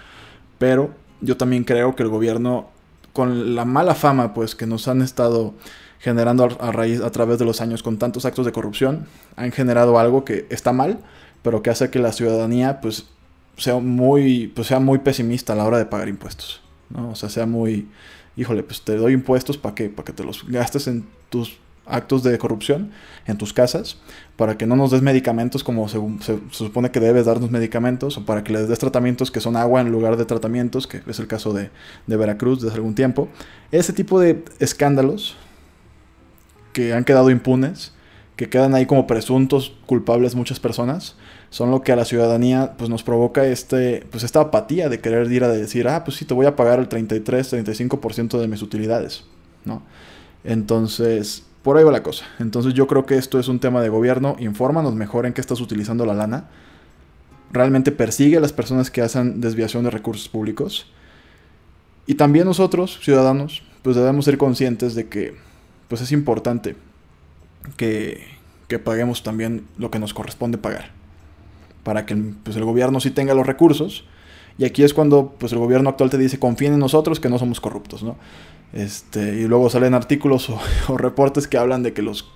Pero 0.58 0.94
yo 1.22 1.38
también 1.38 1.64
creo 1.64 1.96
que 1.96 2.04
el 2.04 2.10
gobierno, 2.10 2.70
con 3.14 3.56
la 3.56 3.66
mala 3.66 3.96
fama 3.96 4.34
pues 4.34 4.56
que 4.56 4.66
nos 4.66 4.88
han 4.88 5.02
estado 5.02 5.54
generando 6.00 6.46
a, 6.60 6.72
raíz, 6.72 7.02
a 7.02 7.12
través 7.12 7.40
de 7.40 7.46
los 7.46 7.60
años 7.60 7.84
con 7.84 7.98
tantos 7.98 8.26
actos 8.26 8.46
de 8.46 8.52
corrupción, 8.52 9.06
han 9.36 9.52
generado 9.52 10.00
algo 10.00 10.24
que 10.24 10.46
está 10.50 10.72
mal, 10.72 11.00
pero 11.42 11.62
que 11.62 11.70
hace 11.70 11.90
que 11.90 12.00
la 12.00 12.14
ciudadanía 12.14 12.80
pues 12.80 13.08
sea 13.58 13.76
muy, 13.80 14.48
pues 14.48 14.68
sea 14.68 14.80
muy 14.80 15.00
pesimista 15.00 15.54
a 15.54 15.56
la 15.58 15.66
hora 15.66 15.78
de 15.78 15.86
pagar 15.86 16.08
impuestos. 16.08 16.62
¿no? 16.90 17.12
O 17.12 17.16
sea, 17.16 17.28
sea 17.30 17.46
muy, 17.46 17.90
híjole, 18.38 18.64
pues 18.64 18.82
te 18.82 18.96
doy 18.96 19.14
impuestos 19.14 19.58
para 19.58 19.76
que, 19.76 19.90
para 19.90 20.06
que 20.06 20.14
te 20.14 20.24
los 20.24 20.48
gastes 20.48 20.88
en 20.88 21.06
tus 21.30 21.58
actos 21.90 22.24
de 22.24 22.38
corrupción 22.38 22.92
en 23.26 23.38
tus 23.38 23.54
casas, 23.54 23.98
para 24.36 24.58
que 24.58 24.66
no 24.66 24.76
nos 24.76 24.92
des 24.92 25.02
medicamentos 25.02 25.64
como 25.64 25.88
se, 25.90 26.00
supone 26.52 26.92
que 26.92 27.00
debes 27.00 27.26
darnos 27.26 27.52
medicamentos, 27.52 28.18
o 28.18 28.26
para 28.26 28.44
que 28.44 28.54
les 28.54 28.68
des 28.68 28.80
tratamientos 28.80 29.32
que 29.32 29.40
son 29.40 29.56
agua 29.56 29.82
en 29.82 29.92
lugar 29.92 30.18
de 30.18 30.26
tratamientos, 30.26 30.88
que 30.88 31.02
es 31.08 31.20
el 31.20 31.28
caso 31.28 31.54
de, 31.54 31.70
de 32.08 32.18
Veracruz 32.18 32.62
desde 32.62 32.76
algún 32.76 32.96
tiempo. 32.96 33.28
Ese 33.72 33.94
tipo 33.94 34.20
de 34.20 34.44
escándalos 34.60 35.36
que 36.74 36.94
han 36.94 37.04
quedado 37.04 37.30
impunes, 37.30 37.94
que 38.36 38.50
quedan 38.50 38.74
ahí 38.74 38.86
como 38.86 39.06
presuntos 39.06 39.76
culpables 39.86 40.34
muchas 40.34 40.60
personas, 40.62 41.18
son 41.50 41.72
lo 41.72 41.82
que 41.82 41.92
a 41.92 41.96
la 41.96 42.06
ciudadanía 42.06 42.76
pues 42.78 42.90
nos 42.90 43.04
provoca 43.04 43.44
este 43.46 44.06
pues 44.12 44.24
esta 44.24 44.40
apatía 44.40 44.88
de 44.88 45.02
querer 45.02 45.30
ir 45.32 45.44
a 45.44 45.50
decir, 45.50 45.88
"Ah, 45.88 46.04
pues 46.06 46.18
sí 46.18 46.26
te 46.26 46.34
voy 46.34 46.46
a 46.46 46.56
pagar 46.56 46.80
el 46.80 46.88
33, 46.88 47.50
35% 47.50 48.40
de 48.40 48.48
mis 48.48 48.62
utilidades", 48.62 49.26
¿no? 49.66 49.84
Entonces, 50.44 51.44
por 51.64 51.78
ahí 51.78 51.84
va 51.84 51.92
la 51.92 52.04
cosa. 52.04 52.26
Entonces, 52.40 52.74
yo 52.74 52.88
creo 52.88 53.06
que 53.06 53.18
esto 53.18 53.40
es 53.40 53.48
un 53.48 53.60
tema 53.60 53.82
de 53.82 53.90
gobierno, 53.90 54.36
infórmanos 54.40 54.96
mejor 54.96 55.26
en 55.26 55.34
qué 55.34 55.42
estás 55.42 55.62
utilizando 55.62 56.06
la 56.06 56.14
lana. 56.14 56.50
Realmente 57.52 57.92
persigue 57.92 58.38
a 58.38 58.40
las 58.40 58.54
personas 58.54 58.92
que 58.92 59.02
hacen 59.02 59.42
desviación 59.42 59.84
de 59.84 59.90
recursos 59.90 60.30
públicos. 60.30 60.92
Y 62.06 62.16
también 62.16 62.46
nosotros, 62.46 63.00
ciudadanos, 63.02 63.64
pues 63.82 63.96
debemos 63.96 64.26
ser 64.26 64.38
conscientes 64.38 64.96
de 64.96 65.08
que 65.08 65.36
pues 65.88 66.02
es 66.02 66.12
importante 66.12 66.76
que, 67.78 68.26
que 68.68 68.80
paguemos 68.80 69.24
también 69.24 69.66
lo 69.78 69.90
que 69.90 70.00
nos 70.00 70.14
corresponde 70.14 70.58
pagar 70.58 71.00
para 71.84 72.06
que 72.06 72.16
pues, 72.16 72.56
el 72.56 72.66
gobierno 72.66 73.00
sí 73.00 73.12
tenga 73.12 73.34
los 73.34 73.48
recursos. 73.48 74.06
Y 74.58 74.66
aquí 74.66 74.84
es 74.84 74.94
cuando 74.94 75.34
pues, 75.38 75.54
el 75.54 75.60
gobierno 75.60 75.90
actual 75.90 76.10
te 76.10 76.18
dice, 76.18 76.38
confíen 76.38 76.74
en 76.74 76.80
nosotros 76.80 77.20
que 77.20 77.30
no 77.30 77.40
somos 77.40 77.60
corruptos, 77.60 78.04
¿no? 78.04 78.16
Este, 78.74 79.36
y 79.36 79.48
luego 79.48 79.70
salen 79.70 79.94
artículos 79.94 80.50
o, 80.50 80.98
reportes 80.98 81.48
que 81.48 81.58
hablan 81.58 81.84
de 81.84 81.94
que 81.94 82.02
los, 82.02 82.32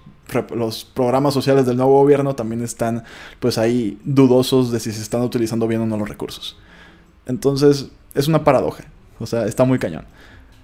programas 0.96 1.34
sociales 1.34 1.66
del 1.66 1.78
nuevo 1.78 2.02
gobierno 2.02 2.34
también 2.34 2.64
están 2.64 3.04
pues 3.40 3.60
ahí 3.60 4.00
dudosos 4.04 4.72
de 4.72 4.80
si 4.80 4.92
se 4.92 5.02
están 5.02 5.22
utilizando 5.22 5.68
bien 5.68 5.82
o 5.82 5.86
no 5.86 5.98
los 5.98 6.10
recursos. 6.10 6.58
Entonces 7.28 7.90
es 8.16 8.28
una 8.28 8.44
paradoja, 8.44 8.86
o 9.20 9.28
sea, 9.28 9.46
está 9.46 9.64
muy 9.64 9.78
cañón. 9.78 10.06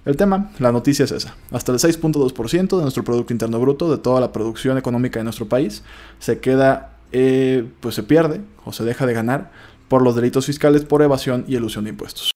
El 0.04 0.16
tema, 0.16 0.50
la 0.58 0.72
noticia 0.72 1.04
es 1.04 1.12
esa. 1.12 1.36
Hasta 1.52 1.72
el 1.72 1.78
6.2% 1.78 2.76
de 2.76 2.82
nuestro 2.82 3.04
Producto 3.04 3.32
Interno 3.32 3.60
Bruto, 3.60 3.90
de 3.90 3.98
toda 3.98 4.20
la 4.20 4.32
producción 4.32 4.78
económica 4.78 5.20
de 5.20 5.24
nuestro 5.24 5.46
país, 5.46 5.84
se 6.18 6.40
queda 6.40 6.96
eh, 7.12 7.68
pues 7.80 7.94
se 7.94 8.02
pierde 8.02 8.40
o 8.64 8.72
se 8.72 8.84
deja 8.84 9.04
de 9.04 9.12
ganar 9.12 9.50
por 9.88 10.02
los 10.02 10.14
delitos 10.14 10.46
fiscales 10.46 10.84
por 10.84 11.02
evasión 11.02 11.44
y 11.48 11.56
elusión 11.56 11.84
de 11.84 11.90
impuestos. 11.90 12.30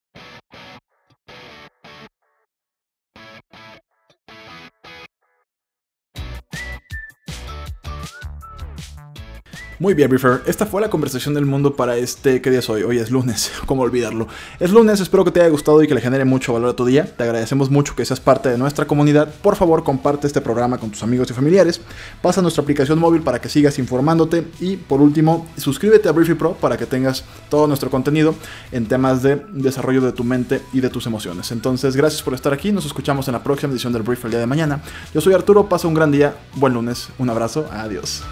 Muy 9.80 9.94
bien, 9.94 10.08
Briefer. 10.08 10.42
Esta 10.46 10.66
fue 10.66 10.80
la 10.80 10.88
conversación 10.88 11.34
del 11.34 11.46
mundo 11.46 11.74
para 11.74 11.96
este. 11.96 12.40
¿Qué 12.40 12.48
día 12.50 12.60
es 12.60 12.70
hoy? 12.70 12.84
Hoy 12.84 12.98
es 12.98 13.10
lunes. 13.10 13.50
¿Cómo 13.66 13.82
olvidarlo? 13.82 14.28
Es 14.60 14.70
lunes, 14.70 15.00
espero 15.00 15.24
que 15.24 15.32
te 15.32 15.40
haya 15.40 15.48
gustado 15.48 15.82
y 15.82 15.88
que 15.88 15.94
le 15.94 16.00
genere 16.00 16.24
mucho 16.24 16.52
valor 16.52 16.70
a 16.70 16.76
tu 16.76 16.84
día. 16.84 17.04
Te 17.04 17.24
agradecemos 17.24 17.70
mucho 17.70 17.96
que 17.96 18.04
seas 18.04 18.20
parte 18.20 18.48
de 18.48 18.56
nuestra 18.56 18.86
comunidad. 18.86 19.34
Por 19.42 19.56
favor, 19.56 19.82
comparte 19.82 20.28
este 20.28 20.40
programa 20.40 20.78
con 20.78 20.90
tus 20.90 21.02
amigos 21.02 21.28
y 21.30 21.34
familiares. 21.34 21.80
Pasa 22.22 22.40
nuestra 22.40 22.62
aplicación 22.62 23.00
móvil 23.00 23.22
para 23.22 23.40
que 23.40 23.48
sigas 23.48 23.80
informándote. 23.80 24.46
Y 24.60 24.76
por 24.76 25.00
último, 25.00 25.44
suscríbete 25.56 26.08
a 26.08 26.12
Briefy 26.12 26.34
Pro 26.34 26.54
para 26.54 26.76
que 26.76 26.86
tengas 26.86 27.24
todo 27.48 27.66
nuestro 27.66 27.90
contenido 27.90 28.36
en 28.70 28.86
temas 28.86 29.24
de 29.24 29.42
desarrollo 29.52 30.02
de 30.02 30.12
tu 30.12 30.22
mente 30.22 30.62
y 30.72 30.82
de 30.82 30.88
tus 30.88 31.06
emociones. 31.06 31.50
Entonces, 31.50 31.96
gracias 31.96 32.22
por 32.22 32.34
estar 32.34 32.52
aquí. 32.52 32.70
Nos 32.70 32.86
escuchamos 32.86 33.26
en 33.26 33.32
la 33.32 33.42
próxima 33.42 33.72
edición 33.72 33.92
del 33.92 34.02
Brief 34.02 34.24
el 34.24 34.30
día 34.30 34.40
de 34.40 34.46
mañana. 34.46 34.82
Yo 35.12 35.20
soy 35.20 35.34
Arturo. 35.34 35.68
Pasa 35.68 35.88
un 35.88 35.94
gran 35.94 36.12
día. 36.12 36.36
Buen 36.54 36.74
lunes. 36.74 37.08
Un 37.18 37.28
abrazo. 37.28 37.66
Adiós. 37.72 38.22